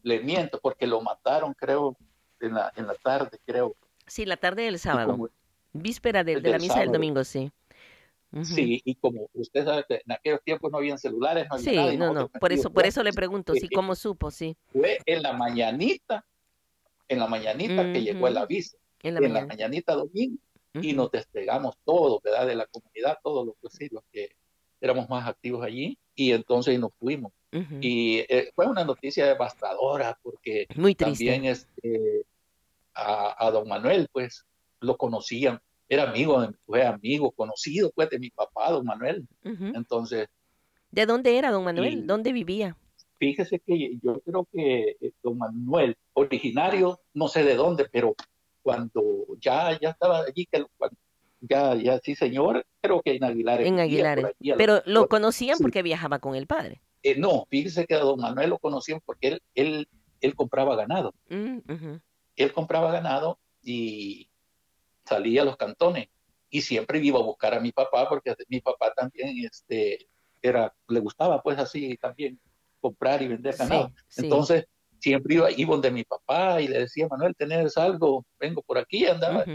[0.04, 1.98] le miento, porque lo mataron, creo,
[2.40, 3.76] en la, en la tarde, creo.
[4.06, 5.30] Sí, la tarde del sábado,
[5.78, 7.52] víspera de, la misa del domingo, sí.
[8.44, 11.98] Sí, y como usted sabe que en aquellos tiempos no habían celulares, no había Sí,
[11.98, 14.56] no, no, por eso, por eso le pregunto, sí, cómo supo, sí.
[14.68, 16.26] Fue en la mañanita,
[17.08, 20.38] en la mañanita que llegó el aviso, en la, en la mañanita domingo,
[20.74, 22.46] y nos despegamos todos, ¿verdad?
[22.46, 23.56] De la comunidad, todos los,
[23.92, 24.36] los que
[24.82, 27.32] éramos más activos allí, y entonces nos fuimos.
[27.82, 32.26] Y eh, fue una noticia devastadora porque Muy también este,
[32.94, 34.46] a, don Manuel, pues,
[34.80, 39.28] lo conocían, era amigo, fue amigo, conocido, pues, de mi papá, don Manuel.
[39.44, 40.28] Entonces...
[40.92, 42.08] ¿De dónde era don Manuel?
[42.08, 42.76] ¿Dónde vivía?
[43.20, 48.16] Fíjese que yo creo que eh, don Manuel, originario, no sé de dónde, pero
[48.62, 50.66] cuando ya, ya estaba allí, que
[51.42, 53.62] ya, ya sí señor, creo que en Aguilar.
[53.62, 54.34] En Aguilar.
[54.58, 56.82] Pero lo conocían porque viajaba con el padre.
[57.04, 59.88] Eh, no, fíjese que a don Manuel lo conocían porque él, él,
[60.22, 61.14] él compraba ganado.
[61.30, 61.60] Mm,
[62.36, 64.27] él compraba ganado y
[65.08, 66.10] salía a los cantones
[66.50, 70.08] y siempre iba a buscar a mi papá porque mi papá también este,
[70.42, 72.40] era, le gustaba pues así también
[72.80, 73.92] comprar y vender ganado.
[74.16, 74.66] Entonces
[75.00, 78.26] siempre iba, iba donde mi papá y le decía, Manuel, ¿tenés algo?
[78.40, 79.46] Vengo por aquí, andaba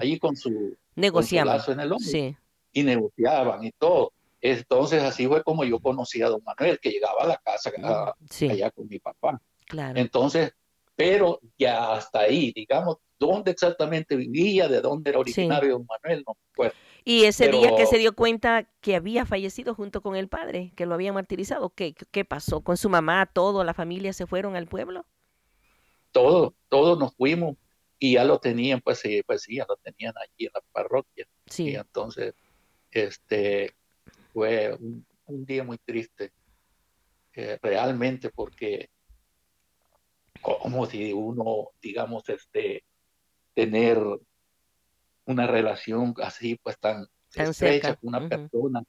[0.00, 1.60] allí con su, Negociaban.
[1.68, 2.36] en el hombro.
[2.72, 4.12] Y negociaban y todo.
[4.40, 7.70] Entonces así fue como yo conocí a don Manuel, que llegaba a la casa
[8.48, 9.40] allá con mi papá.
[9.66, 9.98] Claro.
[9.98, 10.52] Entonces,
[10.96, 16.36] pero ya hasta ahí, digamos, dónde exactamente vivía, de dónde era originario don Manuel, no
[16.56, 16.72] me
[17.04, 20.86] Y ese día que se dio cuenta que había fallecido junto con el padre, que
[20.86, 22.62] lo había martirizado, ¿qué, qué pasó?
[22.62, 25.06] ¿Con su mamá, todo, la familia se fueron al pueblo?
[26.12, 27.56] Todos, todos nos fuimos
[27.98, 31.26] y ya lo tenían, pues sí, pues sí, ya lo tenían allí en la parroquia.
[31.46, 31.70] Sí.
[31.70, 32.34] Y entonces,
[32.90, 33.74] este,
[34.32, 35.04] fue un,
[35.44, 36.32] día muy triste,
[37.34, 38.88] eh, realmente, porque
[40.40, 42.84] como si uno, digamos, este,
[43.58, 43.98] tener
[45.24, 48.84] una relación así, pues tan, estrecha con una persona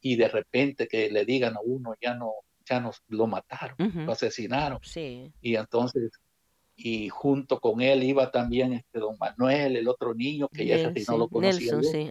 [0.00, 2.32] y de repente que le digan a uno ya no,
[2.64, 4.78] ya nos lo mataron, lo asesinaron.
[4.82, 5.30] Sí.
[5.42, 6.10] Y entonces,
[6.74, 11.18] y junto con él iba también este don Manuel, el otro niño que ya no
[11.18, 11.72] lo conocía.
[11.72, 12.08] Nelson, sí,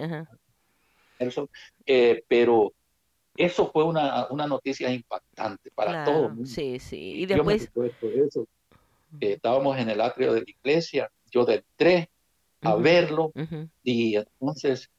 [1.19, 1.49] Nelson,
[1.87, 2.73] eh, pero
[3.35, 6.45] eso fue una, una noticia impactante para todo el mundo.
[6.45, 7.13] Sí, sí.
[7.21, 7.71] Y después...
[8.03, 8.47] eso.
[9.19, 11.09] Eh, estábamos en el atrio de la iglesia,
[11.45, 12.09] yo entré
[12.61, 13.31] a verlo
[13.83, 14.89] y entonces,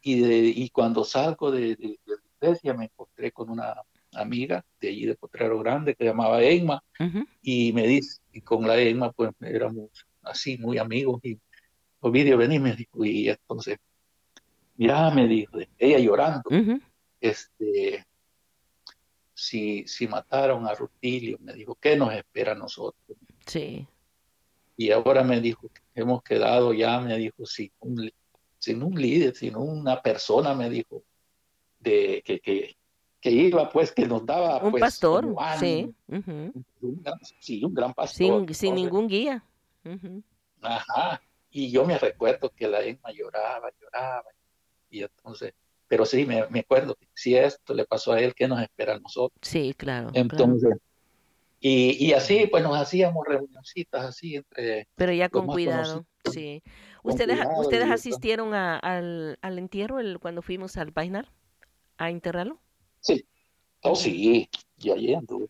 [0.00, 1.76] y, y cuando salgo de,
[2.06, 3.74] la iglesia me encontré con una
[4.14, 6.82] amiga de allí de Potrero Grande que llamaba Emma
[7.42, 9.90] y me dice, y con la Emma pues éramos
[10.22, 11.38] así muy amigos y
[12.00, 13.78] Ovidio vení me dijo y entonces
[14.76, 16.50] mira me dijo ella llorando
[17.20, 18.04] este
[19.42, 23.18] si, si mataron a Rutilio, me dijo, ¿qué nos espera a nosotros?
[23.44, 23.86] Sí.
[24.76, 28.10] Y ahora me dijo, hemos quedado ya, me dijo, sin un,
[28.58, 31.02] sin un líder, sin una persona, me dijo,
[31.78, 32.76] de que, que,
[33.20, 34.62] que iba, pues, que nos daba...
[34.62, 35.94] Un pues, pastor, sí.
[37.40, 38.46] sí, un gran pastor.
[38.46, 39.44] Sin, sin ningún guía.
[40.60, 41.20] Ajá.
[41.50, 44.30] Y yo me recuerdo que la Emma lloraba, lloraba.
[44.90, 45.54] Y entonces,
[45.86, 48.98] pero sí, me, me acuerdo, si esto le pasó a él, ¿qué nos espera a
[48.98, 49.38] nosotros?
[49.42, 50.10] Sí, claro.
[50.14, 50.76] Entonces,
[51.64, 54.88] Y, y, así, pues nos hacíamos reunioncitas así entre...
[54.96, 56.60] Pero ya con cuidado, sí.
[57.04, 61.28] ¿Ustedes, ¿ustedes asistieron a, al, al, entierro el, cuando fuimos al Painar
[61.98, 62.60] a enterrarlo?
[62.98, 63.24] Sí,
[63.82, 65.48] oh sí, yo yendo.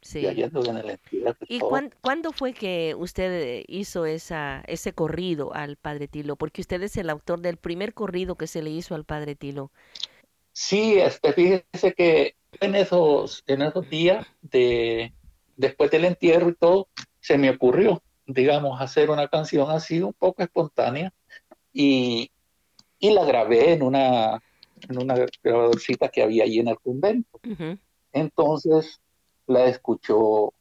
[0.00, 0.20] Sí.
[0.20, 1.36] yendo en el entierro.
[1.48, 6.36] ¿Y cuándo, fue que usted hizo esa, ese corrido al Padre Tilo?
[6.36, 9.72] Porque usted es el autor del primer corrido que se le hizo al Padre Tilo.
[10.52, 15.12] Sí, este, fíjese que en esos, en esos días de
[15.58, 16.88] después del entierro y todo,
[17.20, 21.12] se me ocurrió, digamos, hacer una canción así un poco espontánea
[21.72, 22.30] y,
[22.98, 24.40] y la grabé en una,
[24.88, 27.40] en una grabadorcita que había allí en el convento.
[28.12, 29.00] Entonces
[29.46, 30.54] la escuchó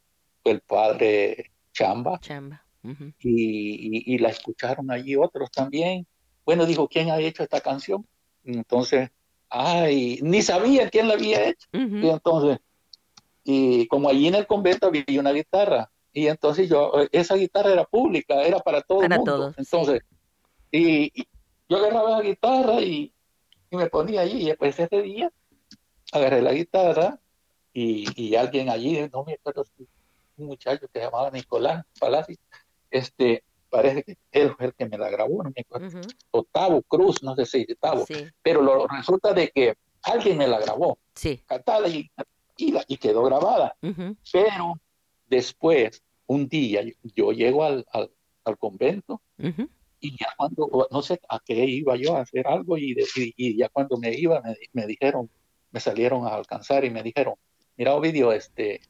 [0.43, 2.19] el padre Chamba.
[2.19, 2.63] Chamba.
[3.19, 6.07] y, y, la escucharon allí otros también.
[6.45, 8.05] Bueno, dijo, ¿quién ha hecho esta canción?
[8.43, 9.11] Entonces,
[9.49, 11.67] ay, ni sabía quién la había hecho.
[11.73, 12.59] Y entonces
[13.49, 17.85] y como allí en el convento había una guitarra, y entonces yo, esa guitarra era
[17.85, 19.53] pública, era para todo el mundo.
[19.55, 20.01] entonces,
[20.69, 21.25] y,
[21.69, 23.13] yo agarraba la guitarra y,
[23.71, 25.31] y, me ponía allí, y después ese día
[26.11, 27.21] agarré la guitarra
[27.73, 29.65] y, y alguien allí, no me acuerdo,
[30.35, 32.39] un muchacho que se llamaba Nicolás Palacios,
[32.91, 37.23] este, parece que él fue el que me la grabó, no me acuerdo, Octavo Cruz,
[37.23, 38.05] no sé si Octavo,
[38.41, 41.41] pero lo, resulta de que alguien me la grabó, sí.
[41.45, 42.11] cantada y
[42.57, 43.75] y, quedó grabada.
[44.31, 44.79] Pero
[45.27, 46.83] después, un día,
[47.15, 49.21] yo llego al, al, convento
[49.99, 53.69] y ya cuando, no sé a qué iba yo a hacer algo y, y, ya
[53.69, 54.41] cuando me iba
[54.73, 55.29] me, dijeron,
[55.71, 57.35] me salieron a alcanzar y me dijeron,
[57.75, 58.81] mira Ovidio, este,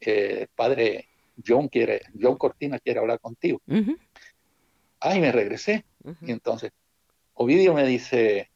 [0.00, 1.08] eh, padre
[1.44, 3.60] John quiere, John Cortina quiere hablar contigo.
[5.00, 5.84] Ay, me regresé.
[6.22, 6.72] Y entonces,
[7.34, 8.50] Ovidio me dice,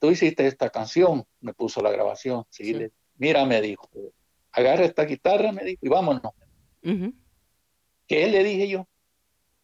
[0.00, 2.90] tú hiciste esta canción, me puso la grabación, sí, sí
[3.22, 3.88] mira, me dijo,
[4.50, 6.32] agarra esta guitarra, me dijo, y vámonos.
[8.08, 8.88] ¿Qué le dije yo?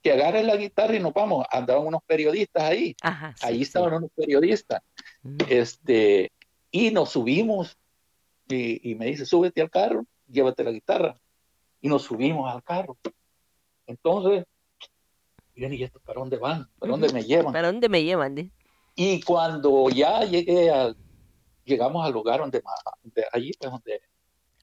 [0.01, 1.45] Que agarre la guitarra y nos vamos.
[1.51, 2.95] Andaban unos periodistas ahí.
[3.43, 4.81] ahí estaban unos periodistas.
[5.49, 6.31] Este,
[6.71, 7.77] y nos subimos
[8.49, 11.21] y, me dice, súbete al carro, llévate la guitarra.
[11.81, 12.97] Y nos subimos al carro.
[13.89, 14.45] Entonces,
[15.57, 16.69] miren, ¿y esto para dónde van?
[16.79, 17.53] ¿Para dónde me llevan?
[17.53, 18.53] ¿Para dónde me llevan?
[18.95, 20.97] Y cuando ya llegué al,
[21.69, 22.63] llegamos al lugar donde,
[23.33, 24.01] allí pues donde...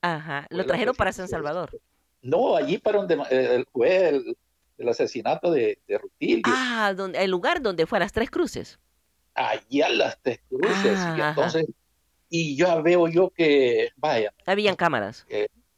[0.02, 1.80] Ajá, lo trajeron para San Salvador.
[2.22, 4.10] No, allí para donde eh, fue
[4.78, 6.44] el, asesinato de, de Rutilio.
[6.46, 8.78] Ah, donde, el lugar donde fue a las Tres Cruces.
[9.34, 10.76] allá las tres cruces.
[10.86, 11.30] y Ah, ajá.
[11.30, 11.66] entonces,
[12.30, 15.26] y ya veo yo que, vaya, Habían cámaras.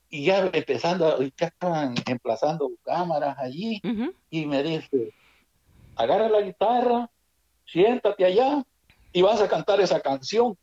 [0.09, 3.81] y ya empezando, ya estaban emplazando cámaras allí,
[4.29, 5.13] y me dice,
[5.95, 7.09] agarra la guitarra,
[7.65, 8.63] siéntate allá
[9.17, 10.55] y vas a cantar esa canción.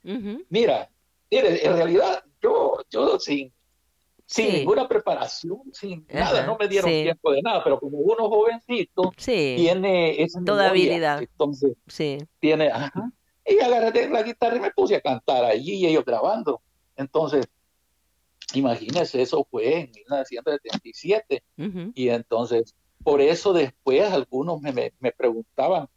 [0.48, 0.88] Mira,
[1.28, 3.52] mire, en realidad yo, yo sin,
[4.26, 4.52] sin Sí.
[4.58, 7.02] ninguna preparación, sin Ajá, nada, no me dieron sí.
[7.02, 11.20] tiempo de nada, pero como uno jovencito Sí, tiene esa Toda memoria, habilidad.
[11.20, 11.72] entonces
[12.38, 13.10] tiene, ajá,
[13.44, 16.62] y agarré la guitarra y me puse a cantar allí y ellos grabando.
[16.94, 17.48] Entonces,
[18.54, 21.90] imagínense, eso fue en 1977 ujú.
[21.92, 25.88] y entonces, por eso después algunos me, me, me preguntaban,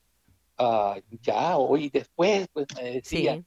[0.58, 3.46] ah, ya hoy después, pues me decían,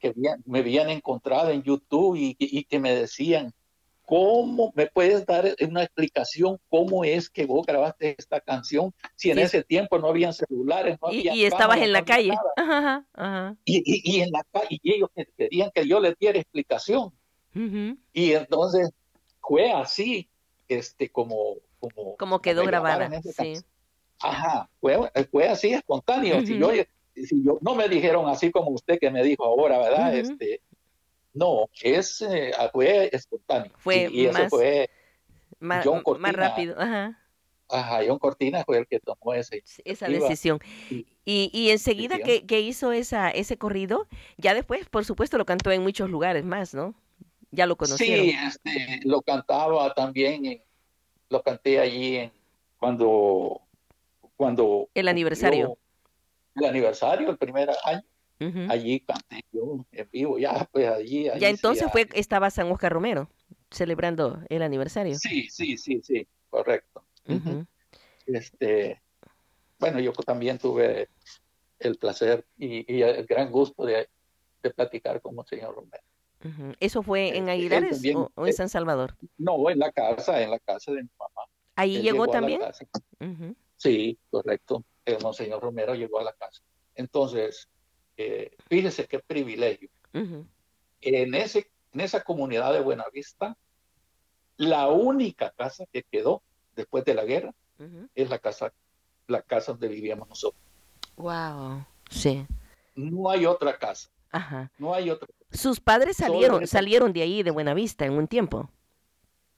[0.00, 0.12] Sí.
[0.12, 0.14] que
[0.46, 3.52] me habían encontrado en YouTube y, y que me decían,
[4.06, 9.36] ¿cómo me puedes dar una explicación cómo es que vos grabaste esta canción si en
[9.38, 9.42] Sí.
[9.42, 12.32] ese tiempo no habían celulares, no Y, había y estabas en la no calle.
[12.56, 13.56] Ajá, ajá.
[13.64, 17.12] Y, en la calle, y ellos que- querían que yo les diera explicación.
[18.12, 18.90] Y entonces
[19.40, 20.28] fue así,
[20.68, 21.56] este, como...
[21.80, 23.08] Como, Como quedó grabada.
[23.22, 23.32] Sí.
[23.36, 23.64] canción.
[24.20, 24.98] Ajá, fue,
[25.30, 26.40] fue así espontáneo.
[26.44, 26.70] Si yo,
[27.14, 30.14] si yo, no me dijeron así como usted que me dijo ahora, ¿verdad?
[30.14, 30.60] Este,
[31.34, 33.72] no, es, eh, fue espontáneo.
[33.78, 34.90] Fue y, y eso más- fue,
[35.60, 35.86] Más,
[36.32, 36.80] rápido.
[36.80, 37.18] Ajá.
[37.68, 39.62] ajá, John Cortina fue el que tomó ese.
[39.84, 40.60] esa decisión.
[41.24, 45.70] Y, y enseguida que, que hizo esa, ese corrido, ya después, por supuesto, lo cantó
[45.70, 46.94] en muchos lugares más, ¿no?
[47.50, 48.24] Ya lo conocieron.
[48.26, 50.62] Sí, este, lo cantaba también, en-
[51.28, 52.32] lo canté allí en,
[52.78, 53.60] cuando,
[54.48, 55.76] cuando El aniversario.
[56.54, 58.02] El aniversario, el primer año,
[58.70, 61.28] allí canté yo en vivo, ya, pues allí.
[61.28, 63.28] allí Ya entonces fue, estaba San Oscar Romero
[63.70, 65.16] celebrando el aniversario.
[65.16, 67.04] Sí, sí, sí, sí, correcto.
[68.26, 69.02] Este,
[69.78, 71.08] bueno, yo también tuve
[71.80, 74.08] el placer y, y el gran gusto de,
[74.62, 76.76] de platicar con Monseñor Romero.
[76.78, 79.16] ¿Eso fue en Este, Aguilares también- o, o en eh, San Salvador?
[79.36, 81.42] No, en la casa, en la casa de mi mamá.
[81.74, 82.60] Ahí llegó también.
[83.20, 83.56] Ujú.
[83.78, 84.84] Sí, correcto.
[85.04, 86.62] El Monseñor Romero llegó a la casa.
[86.94, 87.68] Entonces,
[88.16, 89.88] eh, fíjese qué privilegio.
[90.12, 93.56] En, ese, en esa comunidad de Buenavista,
[94.56, 96.42] la única casa que quedó
[96.74, 97.54] después de la guerra
[98.14, 98.72] es la casa,
[99.28, 100.60] la casa donde vivíamos nosotros.
[101.16, 101.86] Wow.
[102.10, 102.44] Sí.
[102.96, 104.72] No hay otra casa, Ajá.
[104.78, 105.28] no hay otra.
[105.52, 108.68] Sus padres salieron, salieron de ahí, de Buenavista, en un tiempo.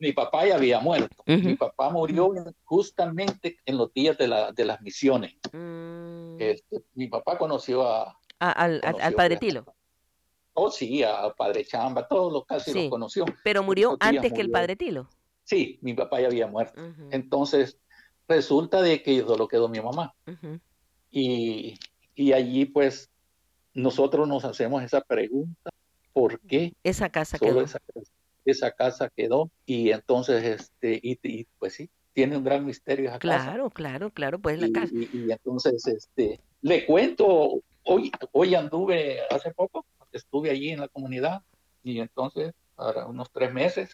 [0.00, 1.22] Mi papá ya había muerto.
[1.26, 2.32] Mi papá murió
[2.64, 5.34] justamente en los días de, la, de las misiones.
[5.52, 6.36] Mm.
[6.40, 8.80] Este, mi papá conoció a, al,
[9.14, 9.64] padre Tilo.
[10.54, 12.80] Oh, sí, a Padre Chamba, todos los casi Sí.
[12.82, 13.24] los conoció.
[13.44, 15.08] Pero murió antes que el padre Tilo.
[15.44, 16.80] Sí, mi papá ya había muerto.
[17.10, 17.78] Entonces,
[18.26, 20.14] resulta de que solo quedó mi mamá.
[21.10, 21.78] Y,
[22.14, 23.10] y allí, pues,
[23.74, 25.70] nosotros nos hacemos esa pregunta,
[26.12, 27.60] ¿por qué Esa casa solo quedó.
[27.64, 28.10] esa, casa-
[28.50, 29.50] esa casa quedó?
[29.66, 33.44] Y entonces, este, y, y, pues sí, tiene un gran misterio esa casa.
[33.44, 34.92] Claro, claro, claro, pues la Y, casa.
[34.94, 40.88] y- y entonces, este, le cuento, hoy, hoy anduve hace poco, estuve allí en la
[40.88, 41.40] comunidad,
[41.82, 43.90] y entonces, para unos tres meses,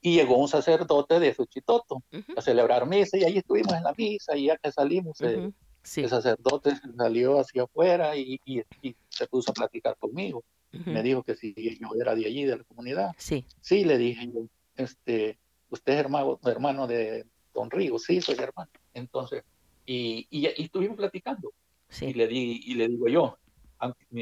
[0.00, 3.94] y llegó un sacerdote de Suchitoto Ujú, a celebrar misa, y ahí estuvimos en la
[3.96, 5.54] misa, y ya que salimos, eh, ujú.
[5.82, 6.02] Sí.
[6.02, 10.42] el sacerdote salió hacia afuera y, y- y se puso a platicar conmigo.
[10.70, 13.12] Me dijo que si yo era de allí, de la comunidad.
[13.16, 13.46] Sí.
[13.60, 14.30] Sí, le dije
[14.76, 15.38] este,
[15.70, 18.70] usted es hermano, hermano de Don Rigo, sí, soy hermano.
[18.94, 19.44] Entonces,
[19.86, 21.52] y, y, y estuvimos platicando.
[21.90, 22.12] Y Sí.
[22.12, 23.38] le, di, y le digo yo,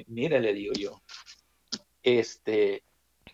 [0.07, 1.03] mire, le digo yo,
[2.03, 2.83] este,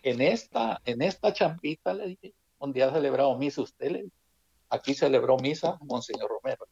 [0.01, 4.15] en esta, en esta champita, le dije, donde ha celebrado misa usted, le dije,
[4.69, 6.67] aquí celebró misa Monseñor Romero.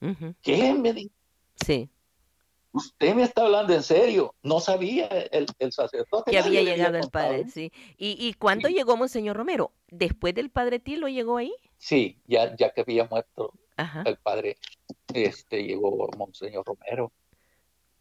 [0.00, 0.34] Ujú.
[0.42, 0.72] ¿Qué?
[0.74, 1.14] Me dijo,
[1.54, 1.88] Sí.
[2.72, 6.30] Usted me está hablando en serio, no sabía el, el sacerdote.
[6.30, 7.72] Que había le llegado el padre, sí.
[7.96, 8.74] ¿Y, y cuándo Sí.
[8.74, 9.72] llegó Monseñor Romero?
[9.88, 11.52] ¿Después del padre Tilo llegó ahí?
[11.78, 14.02] Sí, ya, ya que había muerto Ajá.
[14.06, 14.56] el padre,
[15.12, 17.12] este, llegó Monseñor Romero.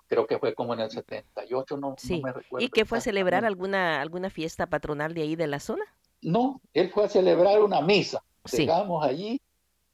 [0.08, 2.22] Creo que fue como en el 78, no, no Sí.
[2.22, 2.66] me recuerdo.
[2.66, 5.86] ¿Y qué fue a celebrar alguna, alguna fiesta patronal de ahí de la zona?
[6.22, 8.24] No, él fue a celebrar una misa.
[8.46, 8.58] Sí.
[8.64, 9.42] Llegamos allí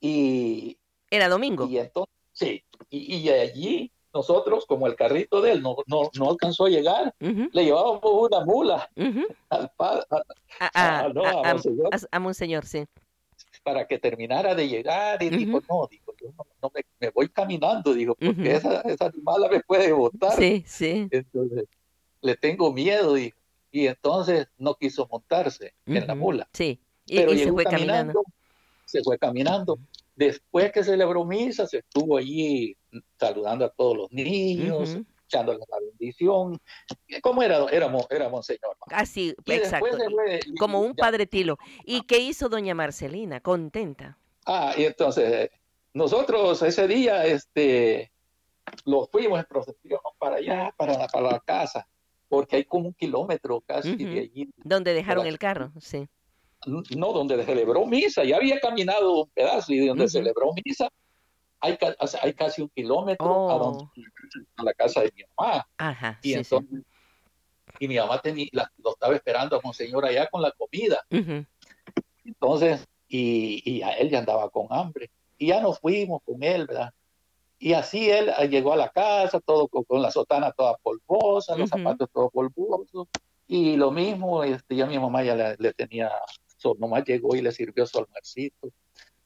[0.02, 0.78] y,
[1.10, 1.68] Era domingo.
[1.68, 6.30] y entonces, sí, y, y allí nosotros, como el carrito de él no, no, no
[6.32, 8.90] alcanzó a llegar, le llevábamos una mula
[9.50, 10.04] al padre
[10.60, 11.90] A, a- no, a- a a- Monseñor.
[11.94, 12.86] a- a Monseñor, sí.
[13.64, 17.28] para que terminara de llegar y dijo, no, dijo, yo no, no me, me voy
[17.30, 20.34] caminando, dijo, porque esa, esa mala me puede botar.
[20.38, 21.08] Sí, sí.
[21.12, 21.66] Entonces,
[22.22, 23.38] le tengo miedo, dijo.
[23.72, 26.48] Y entonces no quiso montarse en la mula.
[26.54, 26.80] Sí.
[27.06, 28.24] Y, Pero y se fue caminando.
[28.86, 29.78] se fue caminando.
[30.16, 32.76] Después que celebró misa, se estuvo allí
[33.20, 36.60] saludando a todos los niños, Ujú, echándole la bendición.
[37.22, 38.78] ¿Cómo era, era, era Monseñor?
[38.88, 39.98] Así, exacto.
[40.60, 41.58] Como un padre tilo.
[41.84, 43.40] ¿Y qué hizo doña Marcelina?
[43.42, 44.18] Contenta.
[44.46, 45.50] Ah, y entonces,
[45.94, 48.12] nosotros ese día, este,
[48.86, 51.88] los fuimos en procesión para allá, para la, para la casa,
[52.30, 54.50] porque hay como un kilómetro casi de allí.
[54.58, 56.08] Donde dejaron el carro, sí.
[56.66, 60.90] No, donde celebró misa, ya había caminado un pedazo y donde celebró misa,
[61.60, 61.78] hay,
[62.22, 63.92] hay casi un kilómetro a, oh.
[64.64, 65.68] la casa de mi mamá.
[65.78, 66.84] Ajá, y entonces,
[67.80, 71.06] y mi mamá tenía, lo estaba esperando a Monseñor allá con la comida.
[72.26, 75.10] Entonces, y, y a él ya andaba con hambre.
[75.38, 76.92] Y ya nos fuimos con él, ¿verdad?
[77.60, 81.70] Y así él ah, llegó a la casa, todo con, la sotana toda polvosa, los
[81.70, 83.08] zapatos todos polvosos.
[83.48, 86.12] Y lo mismo, este, ya mi mamá ya le, tenía,
[86.58, 88.70] su mamá llegó y le sirvió su almuercito.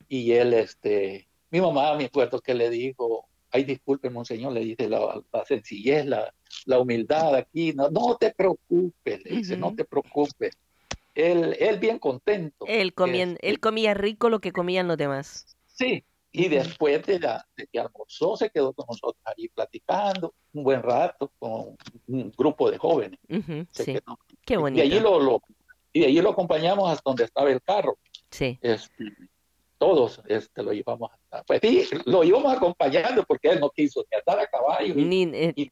[0.07, 4.89] Y él, este, mi mamá, me acuerdo que le dijo, ay, disculpe, monseñor, le dice
[4.89, 6.33] la, sencillez, la,
[6.65, 10.57] la, humildad aquí, no, no te preocupes, le dice, no te preocupes.
[11.13, 12.65] Él, él bien contento.
[12.67, 15.45] Él, comía, él comía rico lo que comían los demás.
[15.67, 20.81] Sí, y después de, la, que almorzó, se quedó con nosotros ahí platicando un buen
[20.81, 21.75] rato con
[22.07, 23.19] un grupo de jóvenes.
[23.71, 23.97] sí.
[24.45, 24.83] Qué bonito.
[24.83, 25.41] Y allí lo,
[25.91, 27.97] y allí lo acompañamos hasta donde estaba el carro.
[28.29, 28.57] Sí.
[28.61, 29.03] Este,
[29.81, 34.19] todos este, lo llevamos hasta, pues sí, lo íbamos acompañando porque él no quiso ni
[34.19, 34.93] andar a caballo.
[34.93, 35.71] Ni, eh,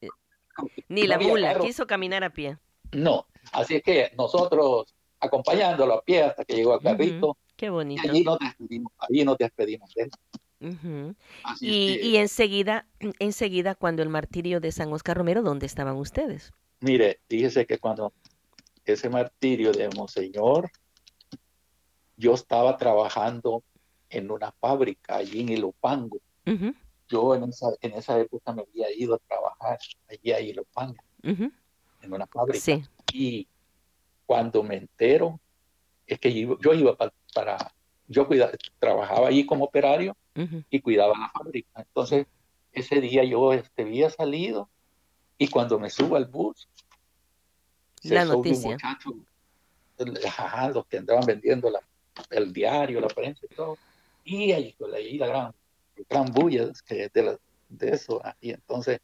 [0.88, 2.58] ni la mula, quiso caminar a pie.
[2.92, 7.38] No, así que nosotros acompañándolo a pie hasta que llegó al carrito.
[7.56, 8.02] Qué bonito.
[8.04, 10.12] Y allí nos despedimos, allí nos despedimos de él
[11.62, 12.88] y, enseguida,
[13.20, 16.52] enseguida, cuando el martirio de San Oscar Romero, ¿dónde estaban ustedes?
[16.82, 18.12] Mire, fíjese que cuando
[18.86, 20.72] ese martirio de Monseñor,
[22.18, 23.64] yo estaba trabajando
[24.10, 26.20] en una fábrica allí en Ilopango.
[27.08, 29.80] Yo en esa, en esa época me había ido a trabajar
[30.10, 32.82] allí a Ilopango, en una fábrica.
[33.14, 33.48] Y
[34.26, 35.40] cuando me entero,
[36.06, 37.74] es que yo, iba para
[38.08, 40.18] yo cuidaba, trabajaba allí como operario
[40.70, 41.70] y cuidaba la fábrica.
[41.82, 42.26] Entonces,
[42.72, 44.70] ese día yo este, había salido
[45.38, 46.68] y cuando me subo al bus,
[48.04, 48.78] la noticia.
[49.98, 51.72] los que andaban vendiendo
[52.30, 53.78] el diario, la prensa y todo.
[54.30, 55.54] Y ahí, ahí la gran,
[56.08, 58.22] gran bulla de, de eso.
[58.40, 59.00] Y entonces,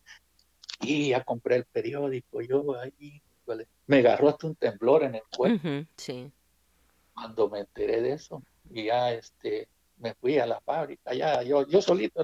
[0.82, 3.22] y ya compré el periódico, yo ahí,
[3.88, 5.68] me agarró hasta un temblor en el cuerpo.
[5.98, 6.32] sí.
[7.14, 11.66] Cuando me enteré de eso, y ya este, me fui a la fábrica, ya yo,
[11.66, 12.24] yo solito,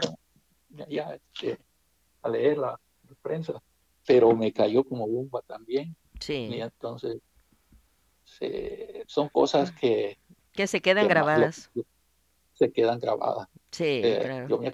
[0.89, 1.57] ya, este,
[2.21, 2.79] a leer la,
[3.21, 3.61] prensa,
[4.05, 5.95] pero me cayó como bomba también.
[6.19, 6.49] Sí.
[6.51, 7.17] Y entonces
[9.07, 10.17] son cosas que...
[10.53, 11.71] Que se quedan grabadas.
[12.65, 13.47] Se quedan grabadas.
[13.71, 14.71] Sí, eh, yo me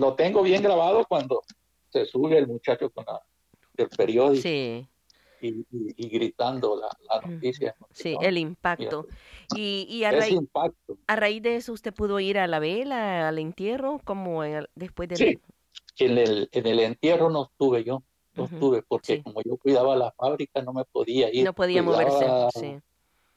[0.00, 1.42] lo tengo bien grabado cuando
[1.90, 3.04] se sube el muchacho con
[3.76, 4.42] el periódico.
[4.42, 4.88] Sí
[5.44, 7.74] y, gritando la, noticia.
[7.90, 9.06] Sí, el impacto.
[9.54, 10.38] Y, a, raíz,
[11.06, 14.42] a raíz de eso, ¿usted pudo ir a la vela, al entierro, como
[14.74, 15.16] después de...
[15.16, 15.38] Sí,
[15.98, 18.02] en el, en el entierro no estuve yo,
[18.34, 21.44] no estuve, porque como yo cuidaba la fábrica, no me podía ir.
[21.44, 22.26] No podía moverse,
[22.58, 22.78] sí.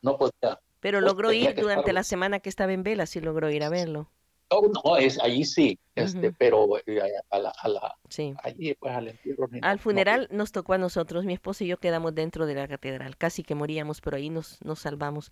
[0.01, 0.59] No podía.
[0.79, 4.09] Pero logró ir durante la semana que estaba en vela, sí logró ir a verlo.
[4.49, 7.01] No, no, es allí sí, este, pero eh,
[7.31, 8.33] a la, a la sí.
[8.43, 9.49] allí pues al entierro.
[9.61, 13.17] Al funeral nos tocó a nosotros, mi esposo y yo quedamos dentro de la catedral,
[13.17, 15.31] casi que moríamos, pero ahí nos, nos salvamos.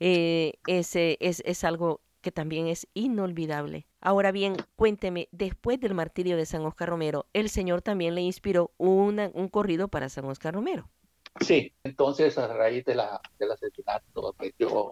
[0.00, 3.86] Eh, ese es, es algo que también es inolvidable.
[4.00, 8.72] Ahora bien, cuénteme, después del martirio de San Oscar Romero, el Señor también le inspiró
[8.76, 10.88] una, un corrido para San Oscar Romero.
[11.40, 14.90] Sí, entonces a raíz de la, del asesinato, pues yo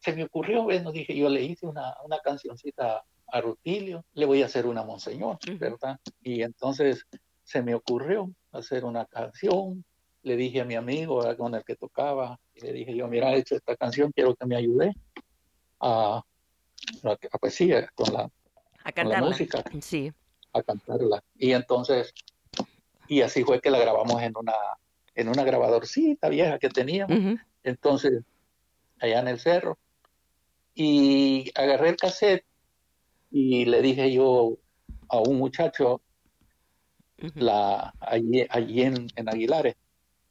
[0.00, 4.42] se me ocurrió, bueno, dije, yo le hice una, una cancioncita a Rutilio, le voy
[4.42, 5.98] a hacer una Monseñor, ¿verdad?
[6.22, 7.06] Y entonces
[7.44, 9.84] se me ocurrió hacer una canción,
[10.22, 13.38] le dije a mi amigo con el que tocaba, y le dije yo, mira, he
[13.38, 14.94] hecho esta canción, quiero que me ayude
[15.80, 16.22] a,
[17.04, 18.30] a, poesía, con la,
[18.84, 19.28] a cantarla.
[19.28, 20.12] música, sí.
[20.52, 21.22] a cantarla.
[21.36, 22.14] Y entonces,
[23.08, 24.54] y así fue que la grabamos en una,
[25.16, 27.40] en una grabadorcita vieja que teníamos.
[27.64, 28.22] Entonces,
[29.00, 29.78] allá en el cerro.
[30.74, 32.44] Y agarré el cassette
[33.30, 34.58] y le dije yo
[35.08, 36.02] a un muchacho
[37.34, 39.74] la, allí, allí en, Aguilares.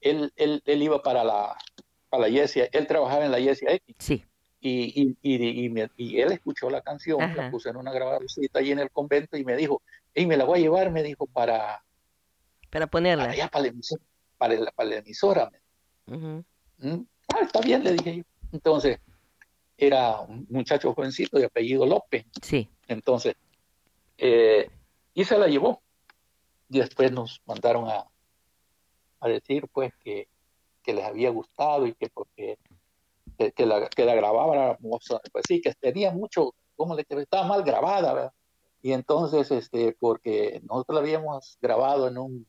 [0.01, 1.57] Él, él, él, iba para la,
[2.09, 3.95] para la Yesia, él trabajaba en la Yesia X.
[3.97, 4.23] Sí.
[4.61, 8.79] Y, y, y, y, él escuchó la canción, la puse en una grabadorcita allí en
[8.79, 9.81] el convento y me dijo,
[10.13, 11.83] y me la voy a llevar, me dijo, para...
[12.71, 13.27] Para ponerla.
[13.27, 14.01] Para para la emisora.
[14.37, 15.51] Para, la emisora.
[16.05, 16.39] ¿Mm?
[17.33, 18.23] Ah, está bien, le dije yo.
[18.51, 18.99] Entonces,
[19.77, 22.25] era un muchacho jovencito de apellido López.
[22.41, 22.69] Sí.
[22.87, 23.35] Entonces,
[24.17, 24.69] eh,
[25.13, 25.81] y se la llevó.
[26.69, 28.05] Y después nos mandaron a,
[29.19, 30.27] a decir pues que,
[30.81, 32.57] que les había gustado y que porque
[33.37, 34.77] que, que la, que la grabábamos,
[35.31, 38.33] pues sí, que tenía mucho, como le estaba mal grabada, ¿verdad?
[38.81, 42.47] Y entonces, este, porque nosotros la habíamos grabado en un,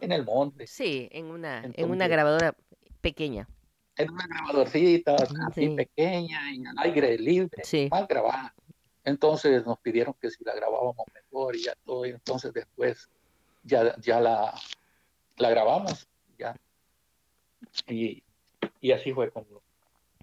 [0.00, 0.66] en el monte.
[0.66, 2.54] Sí, en una, en una grabadora
[3.00, 3.48] pequeña.
[3.96, 5.16] En una grabadorcita
[5.48, 8.54] así pequeña, en el aire libre, mal grabada.
[9.04, 13.08] Entonces nos pidieron que si la grabábamos mejor y ya todo, y entonces después
[13.64, 14.54] ya, ya la,
[15.36, 16.06] la grabamos,
[16.38, 16.54] ya.
[17.88, 18.22] Y,
[18.80, 19.62] y así fue como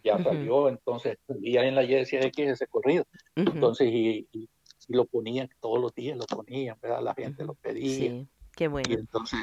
[0.06, 3.06] ya salió, entonces ya en la de que ese corrido.
[3.36, 4.48] Entonces, y, y,
[4.88, 7.02] lo ponían todos los días, lo ponían, ¿verdad?
[7.02, 8.12] La gente lo pedía.
[8.12, 8.90] Sí, qué bueno.
[8.90, 9.40] Y entonces,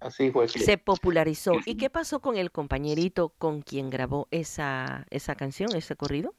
[0.00, 1.52] así fue Se popularizó.
[1.64, 6.34] ¿Y qué pasó con el compañerito con quien grabó esa, esa canción, ese corrido?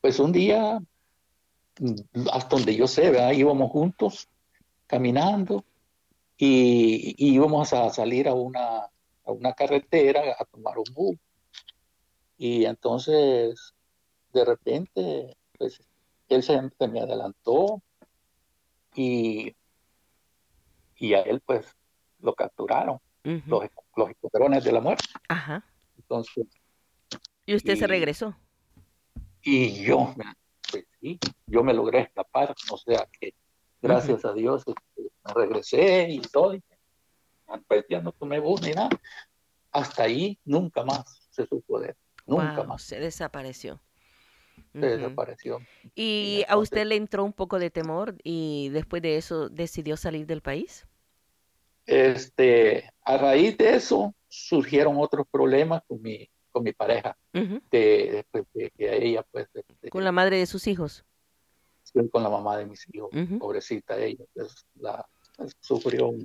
[0.00, 0.80] Pues un día,
[1.80, 3.32] mm, hasta donde yo sé, ¿verdad?
[3.32, 4.28] Íbamos juntos,
[4.86, 5.64] caminando,
[6.36, 8.88] y, y íbamos a salir a una
[9.28, 11.16] a una carretera a tomar un bus.
[12.38, 13.74] Y entonces,
[14.32, 15.80] de repente, pues,
[16.28, 17.82] él se, me adelantó
[18.94, 19.54] y,
[20.96, 21.76] y a él, pues,
[22.20, 23.64] lo capturaron, los,
[23.96, 25.04] los de la muerte.
[25.28, 25.64] Ajá.
[25.96, 26.46] Entonces.
[27.46, 28.36] ¿Y usted se regresó?
[29.42, 30.14] Y yo,
[30.70, 33.34] pues sí, yo me logré escapar, o sea que
[33.80, 36.54] gracias a Dios este, me regresé y todo,
[37.66, 38.90] pues ya no tomé bus ni nada.
[39.70, 41.96] Hasta ahí nunca más se supo de él.
[42.26, 42.82] Nunca más.
[42.82, 43.80] Se desapareció.
[44.72, 45.60] Se desapareció.
[45.94, 50.26] ¿Y, a usted le entró un poco de temor y después de eso decidió salir
[50.26, 50.86] del país?
[51.86, 57.16] Este, a raíz de eso surgieron otros problemas con mi, con mi pareja.
[57.32, 59.48] de, que ella, pues.
[59.54, 61.04] Este, ¿Con la madre de sus hijos?
[62.12, 63.10] con la mamá de mis hijos.
[63.38, 64.24] Pobrecita ella.
[64.34, 65.08] Pues, la,
[65.60, 66.24] sufrió un,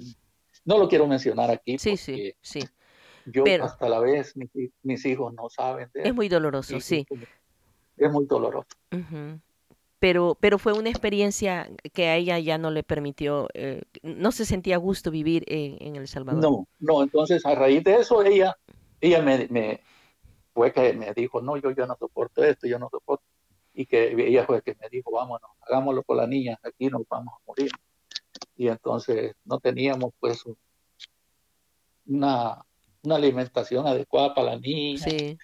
[0.66, 1.78] no lo quiero mencionar aquí.
[1.78, 2.62] Sí, sí, sí.
[3.26, 4.34] Yo hasta la vez
[4.82, 5.90] mis, hijos no saben.
[5.94, 7.06] De es muy doloroso, sí.
[7.98, 8.68] Es muy doloroso.
[10.00, 14.46] Pero, pero fue una experiencia que a ella ya no le permitió, eh, no se
[14.46, 16.42] sentía a gusto vivir en, El Salvador.
[16.42, 18.58] No, no, entonces a raíz de eso ella,
[19.00, 19.80] ella me, me
[20.54, 23.24] fue que me dijo, no, yo ya no soporto esto, yo no soporto.
[23.74, 27.34] Y que ella fue que me dijo, vámonos, hagámoslo con la niña, aquí nos vamos
[27.36, 27.72] a morir
[28.56, 30.44] y entonces no teníamos pues
[32.06, 32.64] una,
[33.04, 35.00] una alimentación adecuada para la niña.
[35.00, 35.38] Sí.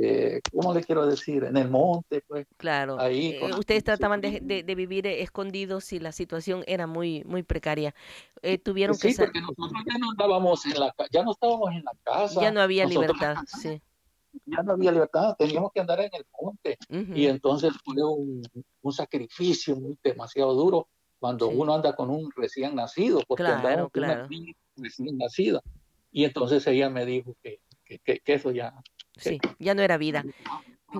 [0.00, 1.44] Este, ¿Cómo le quiero decir?
[1.44, 2.46] En el monte, pues.
[2.56, 2.98] Claro.
[3.00, 7.94] Ahí eh, ustedes trataban de, de, vivir escondidos y la situación era muy muy precaria.
[8.42, 11.84] Eh, tuvieron que sí, porque nosotros ya no estábamos en la ya no estábamos en
[11.84, 12.40] la casa.
[12.40, 13.80] Ya no había libertad, sí.
[14.46, 16.78] Ya no había libertad, teníamos que andar en el monte.
[16.88, 18.42] Y entonces fue un,
[18.80, 20.88] un sacrificio muy demasiado duro
[21.20, 24.26] cuando uno anda con un recién nacido, porque claro, claro.
[24.26, 25.60] una recién nacida.
[26.10, 28.74] Y entonces ella me dijo que, que, eso ya...
[29.16, 30.24] Sí, ya no era vida.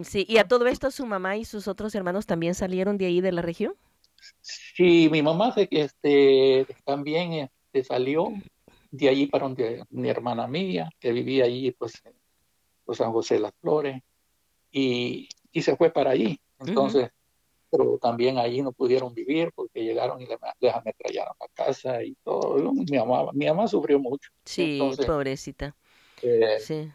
[0.04, 3.20] Sí, y a todo esto su mamá y sus otros hermanos también salieron de ahí
[3.20, 3.74] de la región.
[4.40, 8.32] Sí, mi mamá este, también este, salió
[8.90, 12.12] de allí para donde mi hermana mía, que vivía allí pues en
[12.84, 14.02] pues, San José de las Flores,
[14.70, 16.38] y, y se fue para allí.
[16.58, 17.11] Entonces,
[17.70, 22.72] pero también allí no pudieron vivir porque llegaron y les ametrallaron la casa y todo.
[22.72, 24.30] Mi mamá, mi mamá sufrió mucho.
[24.44, 25.74] Sí, pobrecita.
[26.22, 26.92] Eh, sí.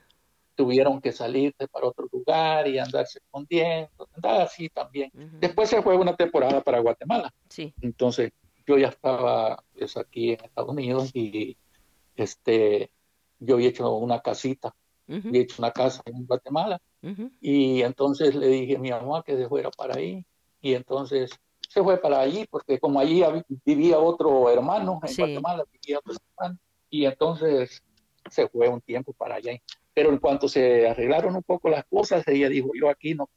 [0.55, 5.11] Tuvieron que salirse para otro lugar y andarse escondiendo, andar así también.
[5.39, 7.33] Después se fue una temporada para Guatemala.
[7.49, 7.73] Sí.
[7.81, 8.31] Entonces
[8.65, 11.57] yo ya estaba pues, aquí en Estados Unidos y
[12.15, 12.89] este
[13.39, 14.73] yo había hecho una casita,
[15.07, 16.81] había hecho una casa en Guatemala
[17.41, 20.25] y entonces le dije a mi mamá que se fuera para ahí
[20.61, 21.29] y entonces
[21.69, 23.21] se fue para allí, porque como allí
[23.65, 26.57] vivía otro hermano, en Guatemala vivía otro hermano,
[26.89, 27.83] y entonces
[28.29, 29.51] se fue un tiempo para allá.
[29.95, 33.29] Pero en cuanto se arreglaron un poco las cosas, ella dijo, yo aquí no,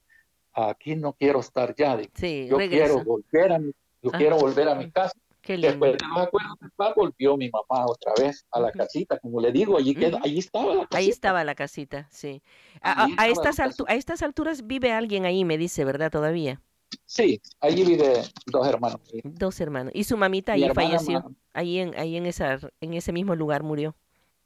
[0.53, 4.91] aquí no quiero estar ya, yo quiero volver a mi, yo quiero volver a mi
[4.91, 5.15] casa.
[5.47, 9.79] Después de los acuerdos volvió mi mamá otra vez a la casita, como le digo,
[9.79, 10.99] allí, queda, allí estaba la casita.
[10.99, 12.43] Ahí estaba la casita, sí.
[12.83, 16.11] A, a, estas a estas alturas vive alguien ahí, me dice, ¿verdad?
[16.11, 16.61] Todavía.
[17.07, 19.01] Sí, allí vive dos hermanos.
[19.23, 19.93] Dos hermanos.
[19.95, 21.25] ¿Y su mamita ahí falleció?
[21.55, 23.97] Ahí en, ahí en, esa, en ese mismo lugar murió.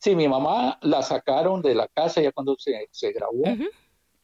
[0.03, 3.44] Sí, mi mamá la sacaron de la casa ya cuando se, se grabó.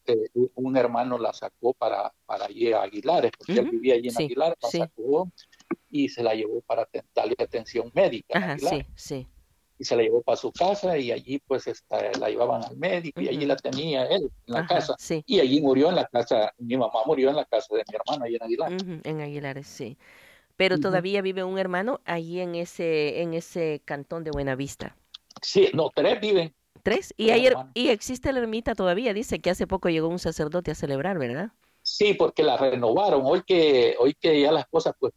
[0.06, 4.16] Eh, un hermano la sacó para, para allí a Aguilares, porque él vivía allí en
[4.16, 5.30] Aguilares, la sacó
[5.88, 8.36] y se la llevó para darle atención médica.
[8.36, 9.26] Ajá, sí, sí
[9.78, 11.70] y se la llevó para su casa y allí pues
[12.18, 15.88] la llevaban al médico y allí la tenía él en la casa y allí murió
[15.88, 18.72] en la casa, mi mamá murió en la casa de mi hermana ahí en Aguilar.
[19.04, 19.96] En Aguilares, sí.
[20.56, 24.96] Pero todavía vive un hermano allí en ese, en ese cantón de Buenavista.
[25.42, 26.54] Sí, no, tres viven.
[26.82, 27.12] ¿Tres?
[27.16, 30.74] Y, ayer, y existe la ermita todavía, dice que hace poco llegó un sacerdote a
[30.74, 31.50] celebrar, ¿verdad?
[31.82, 33.22] Sí, porque la renovaron.
[33.24, 35.12] Hoy que, hoy que ya las cosas pues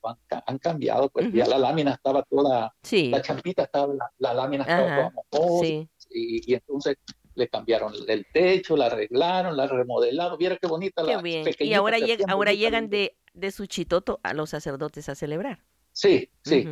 [0.45, 5.65] han, cambiado, pues ya la lámina estaba toda, la champita estaba, la, lámina estaba toda
[5.65, 6.97] y, y, entonces
[7.35, 10.37] le cambiaron el techo, la arreglaron, la remodelaron.
[10.37, 11.45] Viera qué bonita qué la bien.
[11.59, 15.63] Y ahora, llega, ahora llegan de, de Suchitoto a los sacerdotes a celebrar.
[15.91, 16.67] Sí, sí.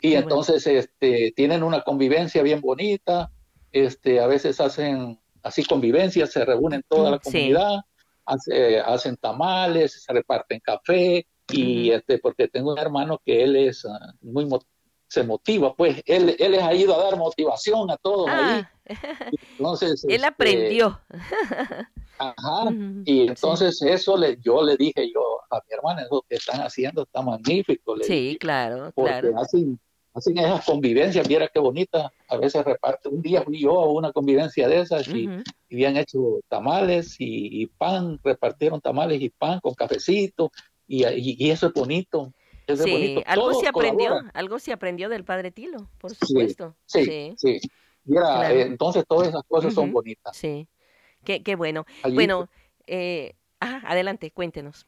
[0.00, 3.30] Y entonces este, tienen una convivencia bien bonita,
[3.72, 7.80] este, a veces hacen así convivencias, se reúnen toda la comunidad,
[8.24, 14.14] hacen tamales, se reparten café, y este, porque tengo un hermano que él es ah,
[14.22, 14.46] muy
[15.14, 18.62] se motiva, pues él, él ha ido a dar motivación a todos ahí.
[18.62, 18.70] Ah.
[19.52, 21.00] Entonces, él este, aprendió.
[22.18, 22.70] Ajá,
[23.04, 27.02] y entonces eso le, yo le dije yo a mi hermana, lo que están haciendo
[27.02, 27.96] está magnífico.
[28.02, 29.38] sí, claro, claro.
[29.38, 29.78] Hacen,
[30.12, 33.08] hacen esas convivencias, viera qué bonita, a veces reparte.
[33.08, 35.28] Un día fui yo a una convivencia de esas y,
[35.70, 40.50] habían hecho tamales y, pan, repartieron tamales y pan con cafecito
[40.88, 42.32] y, y, eso es bonito.
[42.76, 46.74] Sí, algo se aprendió, algo se aprendió del padre Tilo, por supuesto.
[46.86, 47.60] Sí, sí.
[48.04, 50.36] Mira, eh, entonces todas esas cosas son bonitas.
[50.36, 50.68] Sí,
[51.24, 51.86] qué, qué bueno.
[52.12, 52.48] bueno,
[52.86, 54.86] eh, adelante, cuéntenos.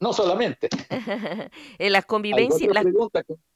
[0.00, 0.68] No solamente.
[1.78, 2.70] Eh, las convivencias,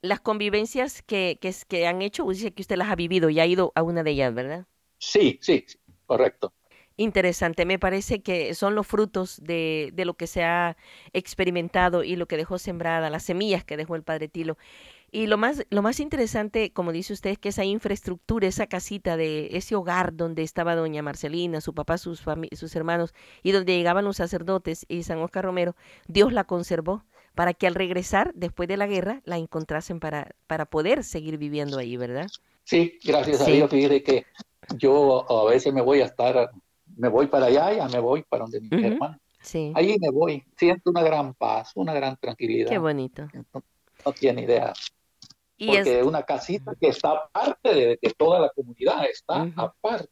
[0.01, 3.47] las, convivencias que, que, que, han hecho, dice que usted las ha vivido y ha
[3.47, 4.67] ido a una de ellas, ¿verdad?
[4.99, 5.65] Sí, sí,
[6.07, 6.53] correcto.
[6.99, 10.77] Interesante, me parece que son los frutos de, de, lo que se ha
[11.13, 14.57] experimentado y lo que dejó sembrada, las semillas que dejó el Padre Tilo.
[15.13, 19.17] Y lo más, lo más interesante, como dice usted, es que esa infraestructura, esa casita
[19.17, 22.23] de ese hogar donde estaba doña Marcelina, su papá, sus,
[22.53, 25.77] sus hermanos, y donde llegaban los sacerdotes y San Oscar Romero,
[26.09, 30.67] Dios la conservó para que al regresar, después de la guerra, la encontrasen para, para
[30.67, 32.27] poder seguir viviendo ahí, ¿verdad?
[32.65, 33.71] Sí, gracias a Dios.
[33.71, 34.27] Fíjate que
[34.77, 36.51] yo a veces me voy a estar,
[36.97, 39.19] me voy para allá, ya me voy para donde mi hermano.
[39.43, 39.73] Sí.
[39.77, 42.69] Ahí me voy, siento una gran paz, una gran tranquilidad.
[42.69, 43.29] Qué bonito.
[44.05, 44.73] no tiene idea
[45.59, 50.11] porque es una casita que está aparte de, que toda la comunidad, está aparte.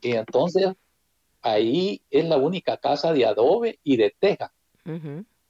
[0.00, 0.72] Y entonces
[1.42, 4.52] ahí es la única casa de adobe y de teja.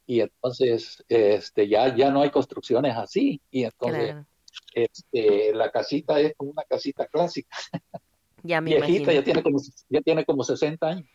[0.07, 3.41] Y entonces este, ya, ya no hay construcciones así.
[3.51, 4.17] Y entonces
[4.75, 7.57] este, la casita es como una casita clásica.
[8.45, 11.07] Ya me Viejita, ya tiene, como, ya tiene como 60 años.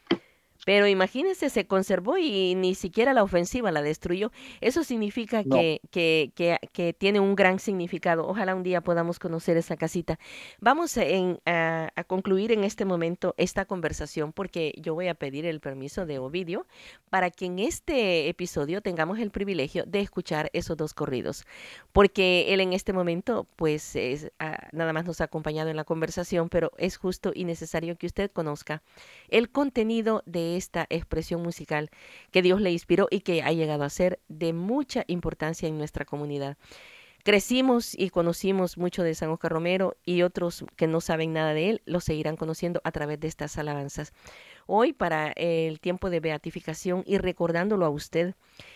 [0.66, 4.32] Pero imagínese, se conservó y ni siquiera la ofensiva la destruyó.
[4.60, 6.32] Eso significa que, que,
[6.74, 8.28] que, tiene un gran significado.
[8.28, 10.20] Ojalá un día podamos conocer esa casita.
[10.60, 15.62] Vamos a, a, concluir en este momento esta conversación porque yo voy a pedir el
[15.62, 16.66] permiso de Ovidio
[17.10, 21.45] para que en este episodio tengamos el privilegio de escuchar esos dos corridos.
[21.93, 25.86] Porque él en este momento, pues, es, ah, nada más nos ha acompañado en la
[25.86, 28.82] conversación, pero es justo y necesario que usted conozca
[29.30, 31.89] el contenido de esta expresión musical
[32.32, 36.06] que Dios le inspiró y que ha llegado a ser de mucha importancia en nuestra
[36.06, 36.58] comunidad.
[37.24, 41.70] Crecimos y conocimos mucho de San Oscar Romero y otros que no saben nada de
[41.70, 44.14] él lo seguirán conociendo a través de estas alabanzas.
[44.68, 48.36] Hoy, para el tiempo de beatificación y recordándolo a usted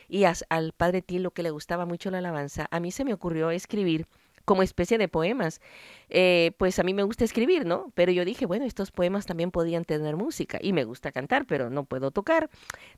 [0.09, 3.49] y al Padre Tilo que le gustaba mucho la alabanza, a mí se me ocurrió
[3.49, 4.07] escribir
[4.45, 5.61] como especie de poemas.
[6.09, 7.91] Eh, pues a mí me gusta escribir, ¿no?
[7.95, 11.69] Pero yo dije, bueno, estos poemas también podían tener música y me gusta cantar, pero
[11.69, 12.49] no puedo tocar.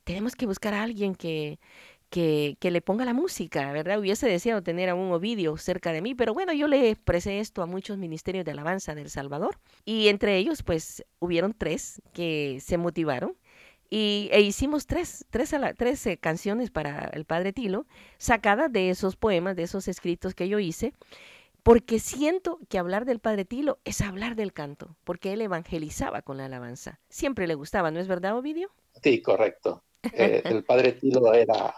[0.04, 1.58] Tenemos que buscar a alguien que,
[2.10, 3.98] que, que, le ponga la música, ¿verdad?
[3.98, 7.62] Hubiese deseado tener a un Ovidio cerca de mí, pero bueno, yo le expresé esto
[7.62, 12.78] a muchos ministerios de alabanza del Salvador y entre ellos pues hubieron tres que se
[12.78, 13.36] motivaron
[13.90, 17.86] y, e hicimos tres, tres, tres eh, canciones para el Padre Tilo,
[18.18, 20.92] sacadas de esos poemas, de esos escritos que yo hice,
[21.66, 26.36] porque siento que hablar del Padre Tilo es hablar del canto, porque él evangelizaba con
[26.36, 27.00] la alabanza.
[27.08, 28.70] Siempre le gustaba, ¿no es verdad, Ovidio?
[29.02, 29.82] Sí, correcto.
[30.12, 31.74] Eh, el Padre Tilo era,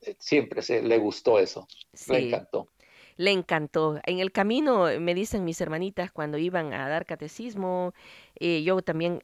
[0.00, 1.68] eh, siempre se, le gustó eso,
[2.08, 2.70] le encantó.
[3.18, 4.00] Le encantó.
[4.06, 7.92] En el camino, me dicen mis hermanitas, cuando iban a dar catecismo,
[8.40, 9.20] eh, yo también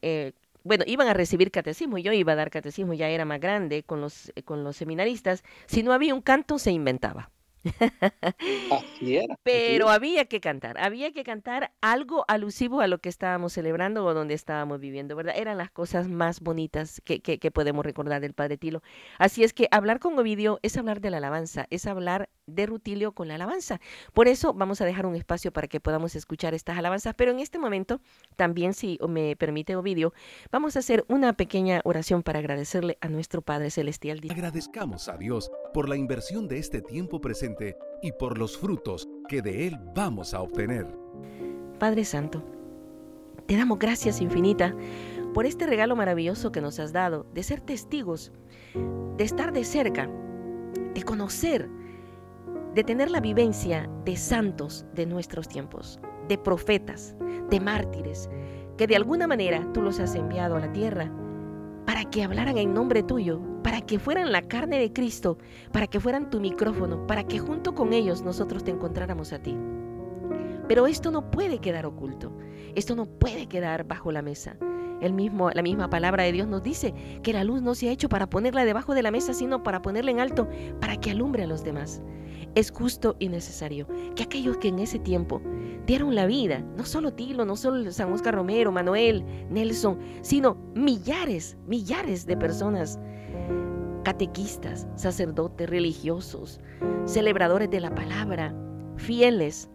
[0.61, 4.01] bueno, iban a recibir catecismo, yo iba a dar catecismo, ya era más grande con
[4.01, 7.31] los, con los seminaristas, si no había un canto se inventaba.
[9.43, 14.13] Pero había que cantar, había que cantar algo alusivo a lo que estábamos celebrando o
[14.13, 15.35] donde estábamos viviendo, ¿verdad?
[15.37, 18.81] Eran las cosas más bonitas que, que, podemos recordar del Padre Tilo.
[19.17, 23.13] Así es que hablar con Ovidio es hablar de la alabanza, es hablar de Rutilio
[23.13, 23.79] con la alabanza.
[24.13, 27.39] Por eso vamos a dejar un espacio para que podamos escuchar estas alabanzas, pero en
[27.39, 28.01] este momento
[28.35, 30.13] también, si me permite Ovidio,
[30.51, 34.21] vamos a hacer una pequeña oración para agradecerle a nuestro Padre Celestial.
[34.29, 39.41] Agradezcamos a Dios por la inversión de este tiempo presente y por los frutos que
[39.41, 40.87] de Él vamos a obtener.
[41.79, 42.43] Padre Santo,
[43.47, 44.75] te damos gracias infinita
[45.33, 48.31] por este regalo maravilloso que nos has dado de ser testigos,
[49.17, 50.09] de estar de cerca,
[50.93, 51.69] de conocer,
[52.73, 57.15] de tener la vivencia de santos de nuestros tiempos, de profetas,
[57.49, 58.29] de mártires,
[58.77, 61.11] que de alguna manera tú los has enviado a la tierra
[61.85, 65.37] para que hablaran en nombre tuyo, para que fueran la carne de Cristo,
[65.71, 69.55] para que fueran tu micrófono, para que junto con ellos nosotros te encontráramos a ti.
[70.67, 72.31] Pero esto no puede quedar oculto,
[72.73, 74.57] esto no puede quedar bajo la mesa.
[75.01, 77.91] El mismo, la misma palabra de Dios nos dice que la luz no se ha
[77.91, 80.47] hecho para ponerla debajo de la mesa, sino para ponerla en alto,
[80.79, 82.01] para que alumbre a los demás.
[82.55, 85.41] Es justo y necesario que aquellos que en ese tiempo
[85.87, 91.57] dieron la vida, no solo Tilo, no solo San Oscar Romero, Manuel, Nelson, sino millares,
[91.67, 92.99] millares de personas,
[94.03, 96.59] catequistas, sacerdotes, religiosos,
[97.05, 98.53] celebradores de la palabra,
[98.97, 99.69] fieles,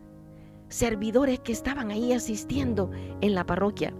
[0.68, 3.92] servidores que estaban ahí asistiendo en la parroquia,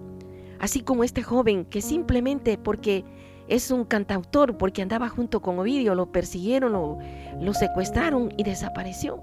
[0.61, 3.05] así como este joven que simplemente porque
[3.49, 6.99] es un cantautor, porque andaba junto con Ovidio, lo persiguieron, lo,
[7.41, 9.23] lo secuestraron y desapareció.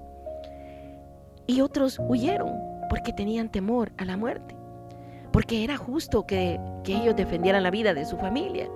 [1.47, 2.53] Y otros huyeron
[2.89, 4.55] porque tenían temor a la muerte,
[5.31, 8.69] porque era justo que, que ellos defendieran la vida de su familia.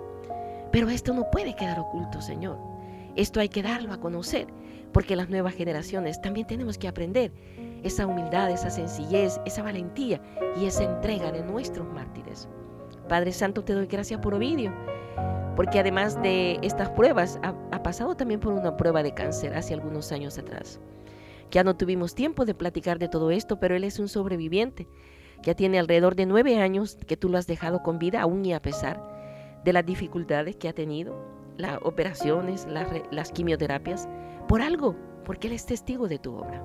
[0.72, 2.58] Pero esto no puede quedar oculto, Señor.
[3.16, 4.48] Esto hay que darlo a conocer,
[4.92, 7.32] porque las nuevas generaciones también tenemos que aprender
[7.84, 10.22] esa humildad, esa sencillez, esa valentía
[10.60, 12.48] y esa entrega de nuestros mártires.
[13.08, 14.72] Padre Santo, te doy gracias por Ovidio,
[15.60, 20.14] porque además de estas pruebas, ha, pasado también por una prueba de cáncer hace algunos
[20.14, 20.80] años atrás.
[21.52, 24.88] Ya no tuvimos tiempo de platicar de todo esto, pero él es un sobreviviente.
[25.44, 28.54] Ya tiene alrededor de nueve años que tú lo has dejado con vida, aún y
[28.54, 29.04] a pesar
[29.66, 31.14] de las dificultades que ha tenido,
[31.58, 34.08] las operaciones, las, las quimioterapias,
[34.48, 34.96] por algo,
[35.26, 36.64] porque él es testigo de tu obra.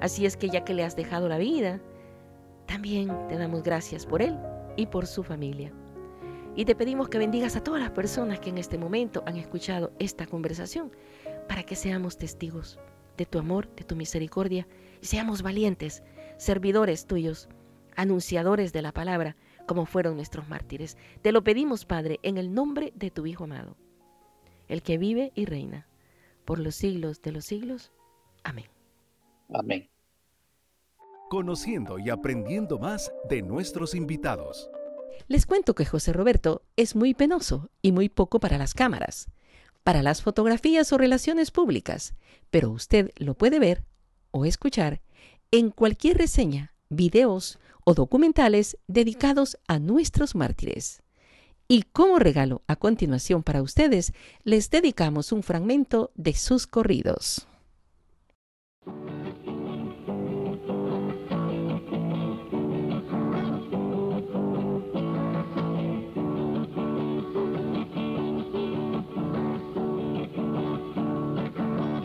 [0.00, 1.80] Así es que ya que le has dejado la vida,
[2.66, 4.38] también te damos gracias por él
[4.76, 5.72] y por su familia.
[6.56, 9.92] Y te pedimos que bendigas a todas las personas que en este momento han escuchado
[9.98, 10.90] esta conversación
[11.48, 12.78] para que seamos testigos
[13.18, 14.66] de tu amor, de tu misericordia
[15.02, 16.02] y seamos valientes,
[16.38, 17.50] servidores tuyos,
[17.94, 19.36] anunciadores de la palabra,
[19.66, 20.96] como fueron nuestros mártires.
[21.20, 23.76] Te lo pedimos, Padre, en el nombre de tu Hijo amado,
[24.66, 25.86] el que vive y reina
[26.46, 27.92] por los siglos de los siglos.
[28.44, 28.70] Amén.
[29.52, 29.90] Amén.
[31.28, 34.70] Conociendo y aprendiendo más de nuestros invitados.
[35.28, 39.28] Les cuento que José Roberto es muy penoso y muy poco para las cámaras,
[39.82, 42.14] para las fotografías o relaciones públicas,
[42.50, 43.84] pero usted lo puede ver
[44.30, 45.00] o escuchar
[45.50, 51.02] en cualquier reseña, videos o documentales dedicados a nuestros mártires.
[51.68, 54.12] Y como regalo a continuación para ustedes,
[54.44, 57.48] les dedicamos un fragmento de sus corridos.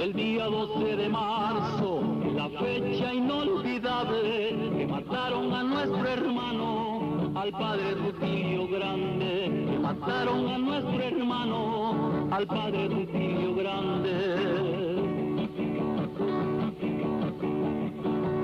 [0.02, 2.02] El día 12 de marzo,
[2.34, 11.04] la fecha inolvidable que mataron a nuestro hermano, al padre Rutilio Grande, mataron a nuestro
[11.04, 14.16] hermano, al padre Rutilio Grande.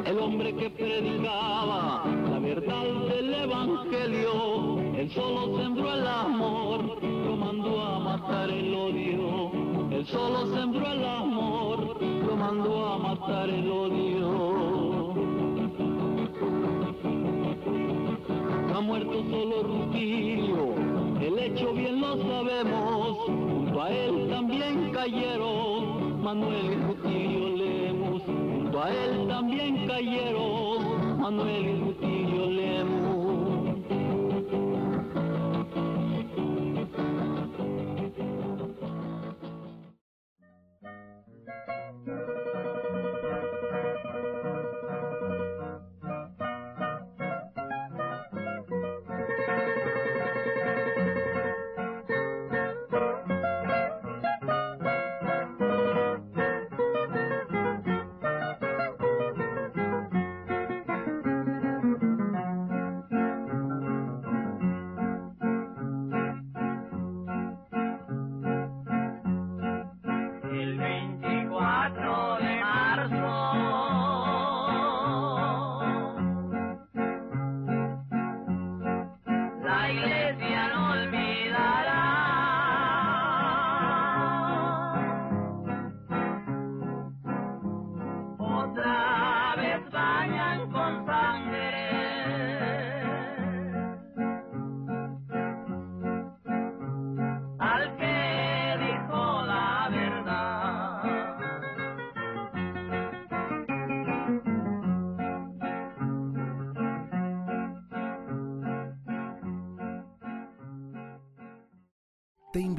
[0.05, 7.81] El hombre que predicaba la verdad del evangelio, él solo sembró el amor, lo mandó
[7.81, 9.26] a matar el odio.
[10.11, 15.13] Solo sembró el amor, lo mandó a matar el odio.
[18.73, 20.75] Ha muerto solo Rutilio,
[21.19, 23.17] el hecho bien lo sabemos.
[23.25, 28.21] Junto a él también cayeron Manuel y Rutilio Lemos.
[28.23, 33.06] Junto a él también cayeron Manuel y Rutilio Lemos.